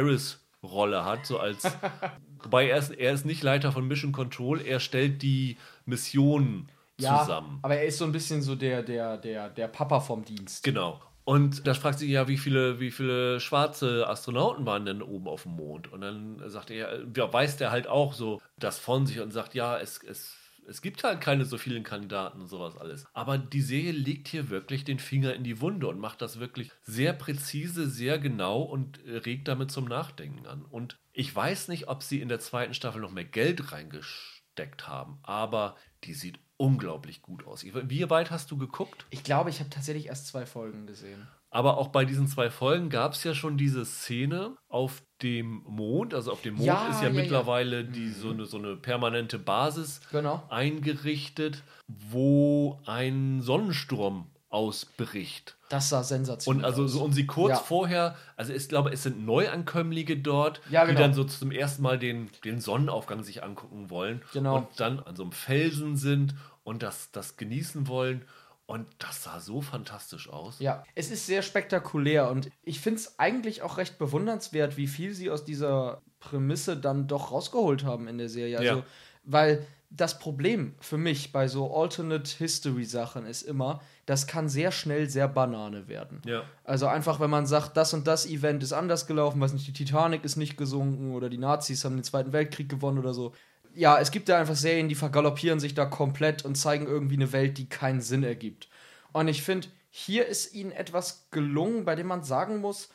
[0.66, 1.64] Harris-Rolle hat, so als.
[2.42, 7.20] wobei er ist, er ist nicht Leiter von Mission Control, er stellt die Missionen Ja,
[7.20, 7.58] zusammen.
[7.62, 10.62] aber er ist so ein bisschen so der, der, der, der Papa vom Dienst.
[10.62, 11.00] Genau.
[11.24, 15.42] Und da fragt sie ja, wie viele, wie viele schwarze Astronauten waren denn oben auf
[15.42, 15.92] dem Mond?
[15.92, 19.54] Und dann sagt er, ja, weist er halt auch so das von sich und sagt,
[19.54, 20.35] ja, es, es,
[20.68, 23.06] es gibt halt keine so vielen Kandidaten und sowas alles.
[23.12, 26.70] Aber die Serie legt hier wirklich den Finger in die Wunde und macht das wirklich
[26.82, 30.64] sehr präzise, sehr genau und äh, regt damit zum Nachdenken an.
[30.64, 35.18] Und ich weiß nicht, ob sie in der zweiten Staffel noch mehr Geld reingesteckt haben,
[35.22, 37.64] aber die sieht unglaublich gut aus.
[37.64, 39.06] Wie weit hast du geguckt?
[39.10, 41.28] Ich glaube, ich habe tatsächlich erst zwei Folgen gesehen.
[41.56, 46.12] Aber auch bei diesen zwei Folgen gab es ja schon diese Szene auf dem Mond.
[46.12, 47.20] Also auf dem Mond Ja, ist ja, ja, ja.
[47.22, 50.42] mittlerweile Die, so, eine, so eine permanente Basis Genau.
[50.50, 55.56] eingerichtet, wo ein Sonnensturm ausbricht.
[55.70, 57.56] Das sah sensationell Und also so, und sie kurz Ja.
[57.56, 61.00] vorher, also ich glaube, es sind Neuankömmlinge dort, Ja, die genau.
[61.00, 64.58] dann so zum ersten Mal den, den Sonnenaufgang sich angucken wollen Genau.
[64.58, 66.34] und dann an so einem Felsen sind
[66.64, 68.26] und das, das genießen wollen.
[68.66, 70.58] Und das sah so fantastisch aus.
[70.58, 75.14] Ja, es ist sehr spektakulär und ich finde es eigentlich auch recht bewundernswert, wie viel
[75.14, 78.58] sie aus dieser Prämisse dann doch rausgeholt haben in der Serie.
[78.58, 78.84] Also, Ja.
[79.22, 84.72] weil das Problem für mich bei so Alternate History Sachen ist immer, das kann sehr
[84.72, 86.20] schnell sehr Banane werden.
[86.26, 86.42] Ja.
[86.64, 89.72] Also einfach, wenn man sagt, das und das Event ist anders gelaufen, weiß nicht, die
[89.72, 93.32] Titanic ist nicht gesunken oder die Nazis haben den Zweiten Weltkrieg gewonnen oder so.
[93.76, 97.32] Ja, es gibt da einfach Serien, die vergaloppieren sich da komplett und zeigen irgendwie eine
[97.32, 98.68] Welt, die keinen Sinn ergibt.
[99.12, 102.88] Und ich finde, hier ist ihnen etwas gelungen, bei dem man sagen muss,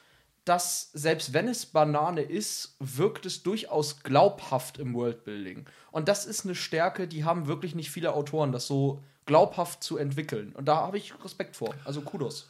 [0.43, 5.65] dass selbst wenn es Banane ist, wirkt es durchaus glaubhaft im Worldbuilding.
[5.91, 9.97] Und das ist eine Stärke, die haben wirklich nicht viele Autoren, das so glaubhaft zu
[9.97, 10.51] entwickeln.
[10.53, 11.75] Und da habe ich Respekt vor.
[11.85, 12.49] Also Kudos.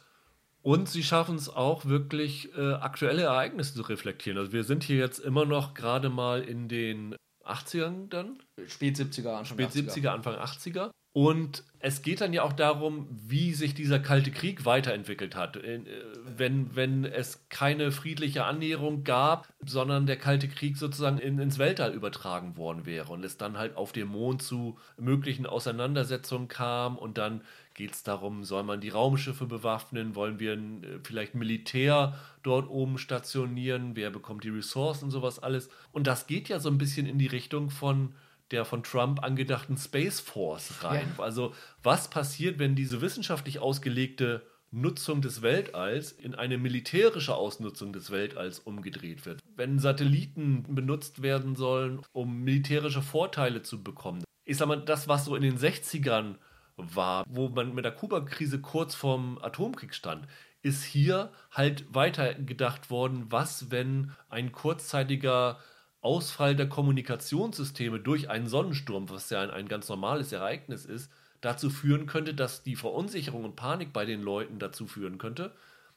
[0.62, 4.38] Und sie schaffen es auch wirklich äh, aktuelle Ereignisse zu reflektieren.
[4.38, 7.14] Also wir sind hier jetzt immer noch gerade mal in den
[7.44, 10.90] 80ern dann, Spät 70er, Anfang spät 70er, Anfang 80er.
[11.14, 15.56] Und es geht dann ja auch darum, wie sich dieser Kalte Krieg weiterentwickelt hat.
[15.56, 15.80] Äh,
[16.24, 21.92] Wenn, wenn es keine friedliche Annäherung gab, sondern der Kalte Krieg sozusagen in, ins Weltall
[21.92, 27.18] übertragen worden wäre und es dann halt auf dem Mond zu möglichen Auseinandersetzungen kam und
[27.18, 27.42] dann
[27.74, 32.98] geht es darum, soll man die Raumschiffe bewaffnen, wollen wir äh, vielleicht Militär dort oben
[32.98, 35.68] stationieren, wer bekommt die Ressourcen und sowas alles.
[35.92, 38.14] Und das geht ja so ein bisschen in die Richtung von
[38.50, 41.10] der von Trump angedachten Space Force rein.
[41.18, 48.10] Also was passiert, wenn diese wissenschaftlich ausgelegte Nutzung des Weltalls in eine militärische Ausnutzung des
[48.10, 49.40] Weltalls umgedreht wird?
[49.56, 54.22] Wenn Satelliten benutzt werden sollen, um militärische Vorteile zu bekommen.
[54.44, 56.36] Ich sag mal, das, was so in den 60ern
[56.94, 60.26] war, wo man mit der Kuba-Krise kurz vorm Atomkrieg stand,
[60.62, 65.58] ist hier halt weitergedacht worden, was, wenn ein kurzzeitiger
[66.00, 71.10] Ausfall der Kommunikationssysteme durch einen Sonnensturm, was ja ein, ein ganz normales Ereignis ist,
[71.40, 75.54] dazu führen könnte, dass die Verunsicherung und Panik bei den Leuten dazu führen könnte,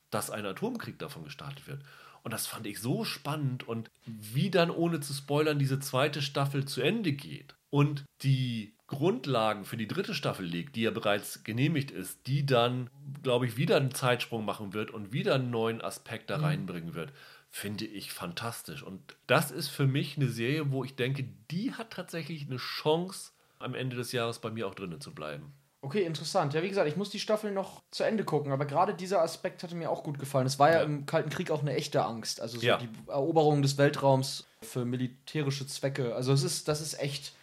[0.09, 1.81] dass ein Atomkrieg davon gestartet wird.
[2.23, 6.65] Und das fand ich so spannend und wie dann, ohne zu spoilern, diese zweite Staffel
[6.65, 11.91] zu Ende geht und die Grundlagen für die dritte Staffel legt, die ja bereits genehmigt
[11.91, 12.89] ist, die dann,
[13.21, 17.11] glaube ich, wieder einen Zeitsprung machen wird und wieder einen neuen Aspekt da reinbringen wird,
[17.49, 18.81] finde ich fantastisch.
[18.81, 23.31] Und das ist für mich eine Serie, wo ich denke, die hat tatsächlich eine Chance,
[23.59, 25.51] am Ende des Jahres bei mir auch drinnen zu bleiben.
[25.81, 26.53] Okay, interessant.
[26.53, 29.63] Ja, wie gesagt, ich muss die Staffel noch zu Ende gucken, aber gerade dieser Aspekt
[29.63, 30.47] hatte mir auch gut gefallen.
[30.47, 30.83] Es war ja, Ja.
[30.83, 32.39] im Kalten Krieg auch eine echte Angst.
[32.39, 32.77] Also so Ja.
[32.77, 36.15] die Eroberung des Weltraums für militärische Zwecke.
[36.15, 37.33] Also es ist, das ist echt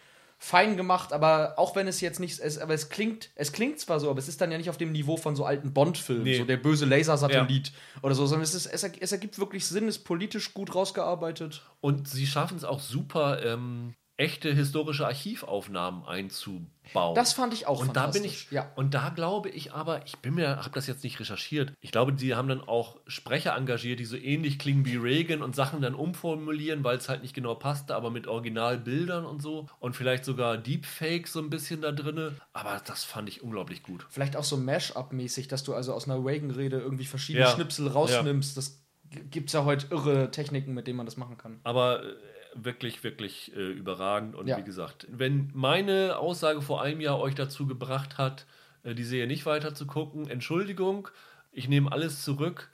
[0.43, 4.01] fein gemacht, aber auch wenn es jetzt nicht, es, aber es klingt, es klingt zwar
[4.01, 6.37] so, aber es ist dann ja nicht auf dem Niveau von so alten Bond-Filmen, Nee.
[6.37, 7.71] so der böse Lasersatellit
[8.01, 11.61] oder so, sondern es, ist, es ergibt wirklich Sinn, ist politisch gut rausgearbeitet.
[11.79, 17.15] Und sie schaffen es auch super, ähm, echte historische Archivaufnahmen einzubauen.
[17.15, 18.71] Das fand ich auch und da bin ich ja.
[18.75, 22.13] und da glaube ich aber ich bin mir habe das jetzt nicht recherchiert ich glaube
[22.13, 25.95] die haben dann auch Sprecher engagiert die so ähnlich klingen wie Reagan und Sachen dann
[25.95, 30.57] umformulieren weil es halt nicht genau passte aber mit Originalbildern und so und vielleicht sogar
[30.57, 34.57] Deepfake so ein bisschen da drinne aber das fand ich unglaublich gut Vielleicht auch so
[34.57, 37.51] Mash-up-mäßig, dass du also aus einer Reagan-Rede irgendwie verschiedene Ja.
[37.51, 38.55] Schnipsel rausnimmst.
[38.57, 38.83] Das
[39.31, 41.59] gibt es ja heute irre Techniken, mit denen man das machen kann.
[41.63, 42.13] aber äh,
[42.55, 44.57] wirklich wirklich äh, überragend und Ja.
[44.57, 48.45] wie gesagt wenn meine Aussage vor einem Jahr euch dazu gebracht hat
[48.83, 51.07] äh, die Serie nicht weiter zu gucken Entschuldigung
[51.51, 52.69] ich nehme alles zurück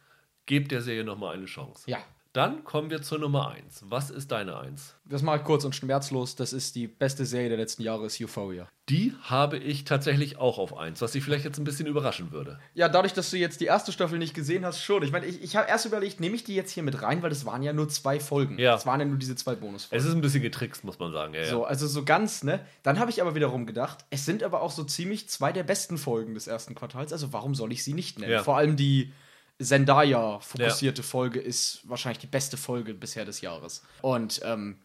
[0.46, 2.00] gebt der Serie noch mal eine Chance Ja.
[2.34, 3.86] Dann kommen wir zur Nummer 1.
[3.90, 4.96] Was ist deine 1?
[5.04, 6.36] Das mache ich kurz und schmerzlos.
[6.36, 8.68] Das ist die beste Serie der letzten Jahre, ist Euphoria.
[8.88, 12.60] Die habe ich tatsächlich auch auf 1, was dich vielleicht jetzt ein bisschen überraschen würde.
[12.76, 15.02] Ja, dadurch, dass du jetzt die erste Staffel nicht gesehen hast, schon.
[15.02, 17.32] Ich meine, ich, ich habe erst überlegt, nehme ich die jetzt hier mit rein, weil
[17.32, 18.60] das waren ja nur zwei Folgen.
[18.60, 18.74] Ja.
[18.74, 19.98] Das waren ja nur diese zwei Bonusfolgen.
[19.98, 21.34] Es ist ein bisschen getrickst, muss man sagen.
[21.34, 21.50] Ja, ja.
[21.50, 22.64] So, also so ganz, ne?
[22.84, 25.98] Dann habe ich aber wiederum gedacht, es sind aber auch so ziemlich zwei der besten
[25.98, 28.34] Folgen des ersten Quartals, also warum soll ich sie nicht nennen?
[28.34, 28.44] Ja.
[28.44, 29.14] Vor allem die
[29.60, 33.84] Zendaya-fokussierte Folge ist wahrscheinlich die beste Folge bisher des Jahres.
[34.02, 34.78] Und ähm,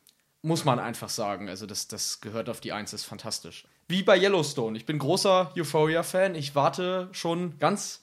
[0.43, 3.65] muss man einfach sagen, also das, das gehört auf die Eins, ist fantastisch.
[3.89, 4.77] Wie bei Yellowstone.
[4.77, 6.35] Ich bin großer Euphoria-Fan.
[6.35, 8.01] Ich warte schon ganz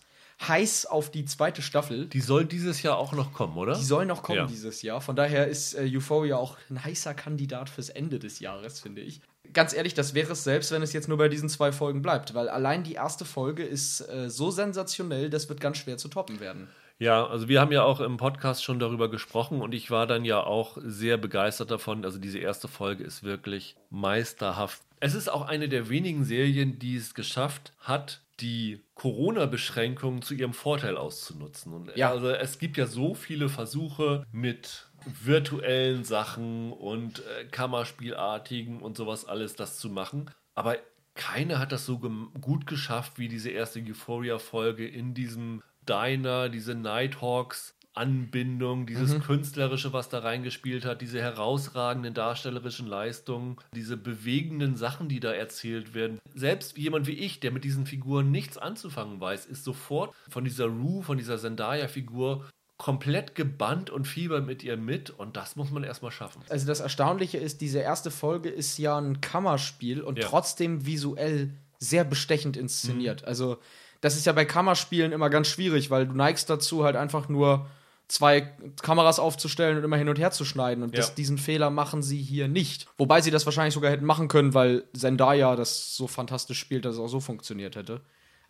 [0.48, 2.08] heiß auf die zweite Staffel.
[2.08, 3.76] Die soll dieses Jahr auch noch kommen, oder?
[3.76, 4.46] Die soll noch kommen Ja.
[4.48, 5.02] dieses Jahr.
[5.02, 9.22] Von daher ist äh, Euphoria auch ein heißer Kandidat fürs Ende des Jahres, finde ich.
[9.54, 12.34] Ganz ehrlich, das wäre es selbst, wenn es jetzt nur bei diesen zwei Folgen bleibt,
[12.34, 16.40] weil allein die erste Folge ist äh, so sensationell, das wird ganz schwer zu toppen
[16.40, 16.70] werden.
[17.00, 20.24] Ja, also wir haben ja auch im Podcast schon darüber gesprochen und ich war dann
[20.24, 22.06] ja auch sehr begeistert davon.
[22.06, 24.84] Also diese erste Folge ist wirklich meisterhaft.
[25.00, 30.54] Es ist auch eine der wenigen Serien, die es geschafft hat, die Corona-Beschränkungen zu ihrem
[30.54, 31.74] Vorteil auszunutzen.
[31.74, 32.12] Und Ja.
[32.12, 39.26] also es gibt ja so viele Versuche mit virtuellen Sachen und äh, Kammerspielartigen und sowas
[39.26, 40.30] alles, das zu machen.
[40.56, 40.78] Aber
[41.16, 47.76] keiner hat das so gut geschafft wie diese erste Euphoria-Folge in diesem Diner, diese Nighthawks.
[47.94, 55.20] Anbindung, dieses Künstlerische, was da reingespielt hat, diese herausragenden darstellerischen Leistungen, diese bewegenden Sachen, die
[55.20, 56.20] da erzählt werden.
[56.34, 60.68] Selbst jemand wie ich, der mit diesen Figuren nichts anzufangen weiß, ist sofort von dieser
[60.68, 62.46] Rue, von dieser Zendaya-Figur
[62.82, 66.42] komplett gebannt und fiebert mit ihr mit und das muss man erstmal schaffen.
[66.50, 70.28] Also das Erstaunliche ist, diese erste Folge ist ja ein Kammerspiel und Ja.
[70.28, 73.24] trotzdem visuell sehr bestechend inszeniert.
[73.24, 73.58] Also
[74.02, 77.68] das ist ja bei Kammerspielen immer ganz schwierig, weil du neigst dazu halt einfach nur
[78.08, 78.42] zwei
[78.82, 80.84] Kameras aufzustellen und immer hin und her zu schneiden.
[80.84, 81.14] Und das, Ja.
[81.14, 82.88] diesen Fehler machen sie hier nicht.
[82.98, 86.96] Wobei sie das wahrscheinlich sogar hätten machen können, weil Zendaya das so fantastisch spielt, dass
[86.96, 88.02] es auch so funktioniert hätte.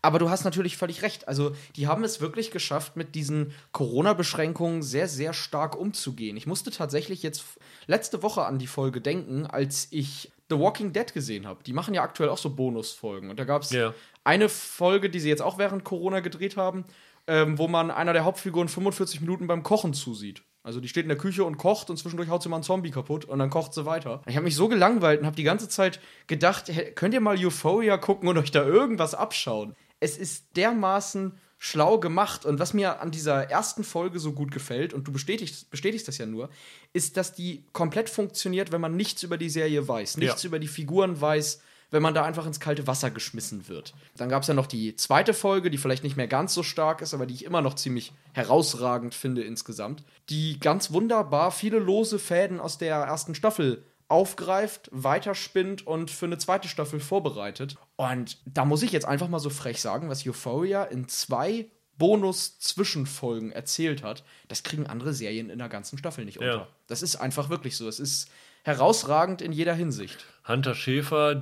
[0.03, 1.27] Aber du hast natürlich völlig recht.
[1.27, 6.37] Also, die haben es wirklich geschafft, mit diesen Corona-Beschränkungen sehr, sehr stark umzugehen.
[6.37, 7.43] Ich musste tatsächlich jetzt
[7.87, 11.63] letzte Woche an die Folge denken, als ich The Walking Dead gesehen habe.
[11.63, 13.29] Die machen ja aktuell auch so Bonusfolgen.
[13.29, 13.93] Und da gab es Ja.
[14.23, 16.83] eine Folge, die sie jetzt auch während Corona gedreht haben,
[17.27, 20.41] ähm, wo man einer der Hauptfiguren 45 Minuten beim Kochen zusieht.
[20.63, 22.91] Also die steht in der Küche und kocht und zwischendurch haut sie mal einen Zombie
[22.91, 24.21] kaputt und dann kocht sie weiter.
[24.27, 27.97] Ich habe mich so gelangweilt und habe die ganze Zeit gedacht, könnt ihr mal Euphoria
[27.97, 29.75] gucken und euch da irgendwas abschauen?
[30.01, 34.93] Es ist dermaßen schlau gemacht und was mir an dieser ersten Folge so gut gefällt
[34.95, 36.49] und du bestätigst, bestätigst das ja nur,
[36.91, 40.47] ist, dass die komplett funktioniert, wenn man nichts über die Serie weiß, nichts Ja.
[40.47, 43.93] über die Figuren weiß, wenn man da einfach ins kalte Wasser geschmissen wird.
[44.17, 47.01] Dann gab es ja noch die zweite Folge, die vielleicht nicht mehr ganz so stark
[47.01, 52.17] ist, aber die ich immer noch ziemlich herausragend finde insgesamt, die ganz wunderbar viele lose
[52.17, 57.77] Fäden aus der ersten Staffel aufgreift, weiterspinnt und für eine zweite Staffel vorbereitet.
[57.95, 63.51] Und da muss ich jetzt einfach mal so frech sagen, was Euphoria in zwei Bonus-Zwischenfolgen
[63.51, 66.51] erzählt hat, das kriegen andere Serien in der ganzen Staffel nicht unter.
[66.51, 66.67] Ja.
[66.87, 67.87] Das ist einfach wirklich so.
[67.87, 68.29] Es ist
[68.63, 70.25] herausragend in jeder Hinsicht.
[70.47, 71.41] Hunter Schäfer,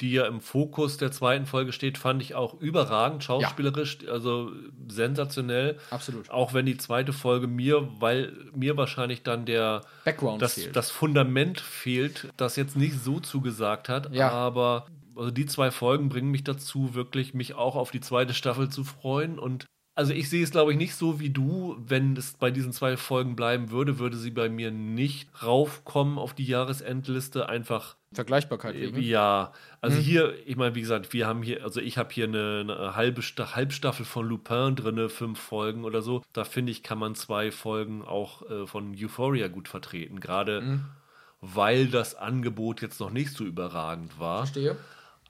[0.00, 4.50] die ja im Fokus der zweiten Folge steht, fand ich auch überragend, schauspielerisch, also
[4.88, 5.78] sensationell.
[5.90, 6.30] Absolut.
[6.30, 10.74] Auch wenn die zweite Folge mir, weil mir wahrscheinlich dann der Background das, fehlt.
[10.76, 14.30] das Fundament fehlt, das jetzt nicht so zugesagt hat, Ja.
[14.30, 18.70] aber also die zwei Folgen bringen mich dazu, wirklich mich auch auf die zweite Staffel
[18.70, 19.66] zu freuen und
[20.00, 21.76] also ich sehe es, glaube ich, nicht so wie du.
[21.78, 26.32] Wenn es bei diesen zwei Folgen bleiben würde, würde sie bei mir nicht raufkommen auf
[26.32, 27.50] die Jahresendliste.
[27.50, 28.98] Einfach, Vergleichbarkeit wegen.
[29.02, 30.02] Ja, also mhm.
[30.02, 33.20] hier, ich meine, wie gesagt, wir haben hier, also ich habe hier eine, eine halbe
[33.20, 36.22] Sta Halbstaffel von Lupin drin, fünf Folgen oder so.
[36.32, 40.18] Da finde ich, kann man zwei Folgen auch äh, von Euphoria gut vertreten.
[40.18, 40.84] Gerade mhm.
[41.42, 44.46] weil das Angebot jetzt noch nicht so überragend war.
[44.46, 44.78] Verstehe.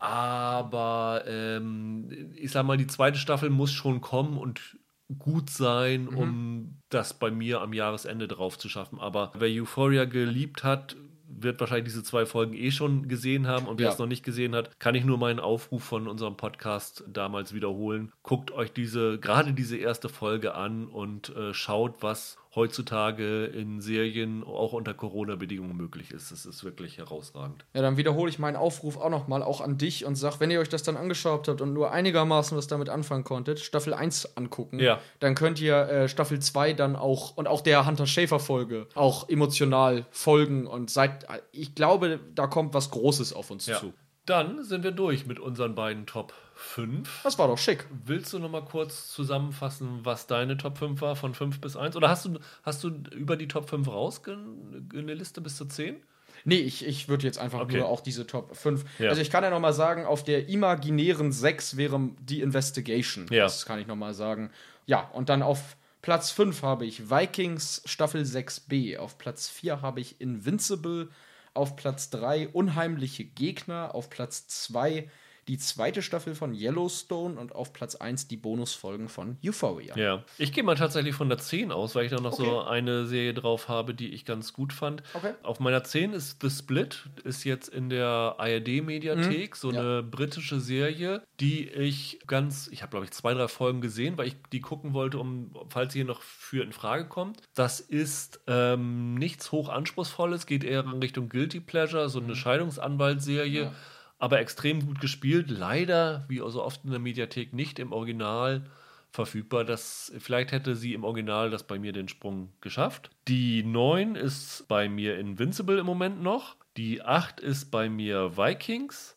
[0.01, 4.79] Aber ähm, ich sag mal, die zweite Staffel muss schon kommen und
[5.19, 6.17] gut sein, mhm.
[6.17, 8.99] um das bei mir am Jahresende drauf zu schaffen.
[8.99, 10.97] Aber wer Euphoria geliebt hat,
[11.33, 13.93] wird wahrscheinlich diese zwei Folgen eh schon gesehen haben und wer ja.
[13.93, 18.13] es noch nicht gesehen hat, kann ich nur meinen Aufruf von unserem Podcast damals wiederholen.
[18.23, 24.43] Guckt euch diese, gerade diese erste Folge an und äh, schaut, was heutzutage in Serien
[24.43, 26.33] auch unter Corona-Bedingungen möglich ist.
[26.33, 27.65] Das ist wirklich herausragend.
[27.75, 30.61] Ja, dann wiederhole ich meinen Aufruf auch nochmal, auch an dich und sag, wenn ihr
[30.61, 34.81] euch das dann angeschaut habt und nur einigermaßen was damit anfangen konntet, Staffel 1 angucken.
[34.81, 34.99] Ja.
[35.21, 40.07] Dann könnt ihr äh, Staffel 2 dann auch und auch der Hunter Schäfer-Folge auch emotional
[40.11, 43.79] folgen und seid, ich glaube, da kommt was Großes auf uns ja.
[43.79, 43.93] zu.
[44.27, 47.23] Dann sind wir durch mit unseren beiden Top 5.
[47.25, 47.87] Das war doch schick.
[48.05, 51.97] Willst du noch mal kurz zusammenfassen, was deine Top 5 war, von 5 bis 1?
[51.97, 55.97] Oder hast du, hast du über die Top 5 raus eine Liste bis zu 10?
[56.45, 57.79] Nee, ich, ich würde jetzt einfach okay.
[57.79, 58.85] nur auch diese Top 5.
[58.99, 59.09] Ja.
[59.09, 63.27] Also ich kann ja noch mal sagen, auf der imaginären 6 wäre die Investigation.
[63.31, 63.45] Ja.
[63.45, 64.51] Das kann ich noch mal sagen.
[64.87, 68.99] Ja, und dann auf Platz 5 habe ich Vikings Staffel 6b.
[68.99, 71.09] Auf Platz 4 habe ich Invincible.
[71.53, 73.95] Auf Platz 3 Unheimliche Gegner.
[73.95, 75.11] Auf Platz 2
[75.51, 79.97] die zweite Staffel von Yellowstone und auf Platz 1 die Bonusfolgen von Euphoria.
[79.97, 82.45] Ja, ich gehe mal tatsächlich von der 10 aus, weil ich da noch okay.
[82.45, 85.03] so eine Serie drauf habe, die ich ganz gut fand.
[85.13, 85.35] Okay.
[85.43, 89.59] Auf meiner 10 ist The Split, ist jetzt in der ARD-Mediathek, mhm.
[89.59, 89.81] so ja.
[89.81, 94.29] eine britische Serie, die ich ganz, ich habe glaube ich zwei, drei Folgen gesehen, weil
[94.29, 97.43] ich die gucken wollte, um, falls sie hier noch für in Frage kommt.
[97.57, 102.37] Das ist ähm, nichts hochanspruchsvolles, geht eher in Richtung Guilty Pleasure, so eine mhm.
[102.37, 103.63] Scheidungsanwaltsserie.
[103.65, 103.73] Ja
[104.21, 105.51] aber extrem gut gespielt.
[105.51, 108.63] Leider, wie so oft in der Mediathek, nicht im Original
[109.11, 109.65] verfügbar.
[109.65, 113.11] Das, vielleicht hätte sie im Original das bei mir den Sprung geschafft.
[113.27, 116.57] Die 9 ist bei mir Invincible im Moment noch.
[116.77, 119.17] Die 8 ist bei mir Vikings.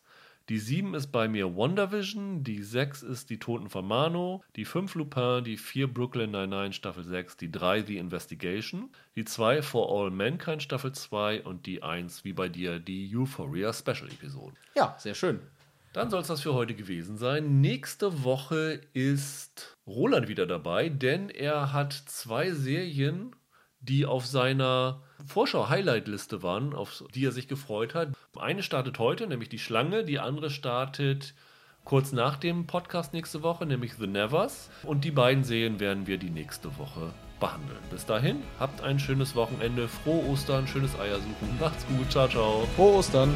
[0.50, 4.94] Die 7 ist bei mir WandaVision, die 6 ist Die Toten von Mano, die 5
[4.94, 10.10] Lupin, die 4 Brooklyn 99 Staffel 6, die 3 The Investigation, die 2 For All
[10.10, 14.54] Mankind Staffel 2 und die 1, wie bei dir, die Euphoria Special Episode.
[14.74, 15.40] Ja, sehr schön.
[15.94, 17.62] Dann soll es das für heute gewesen sein.
[17.62, 23.34] Nächste Woche ist Roland wieder dabei, denn er hat zwei Serien,
[23.80, 28.08] die auf seiner Vorschau-Highlight-Liste waren, auf die er sich gefreut hat.
[28.38, 31.34] Eine startet heute, nämlich die Schlange, die andere startet
[31.84, 34.70] kurz nach dem Podcast nächste Woche, nämlich The Nevers.
[34.82, 37.78] Und die beiden Serien werden wir die nächste Woche behandeln.
[37.90, 42.66] Bis dahin, habt ein schönes Wochenende, frohe Ostern, schönes Eiersuchen, macht's gut, ciao, ciao.
[42.76, 43.34] Frohe Ostern.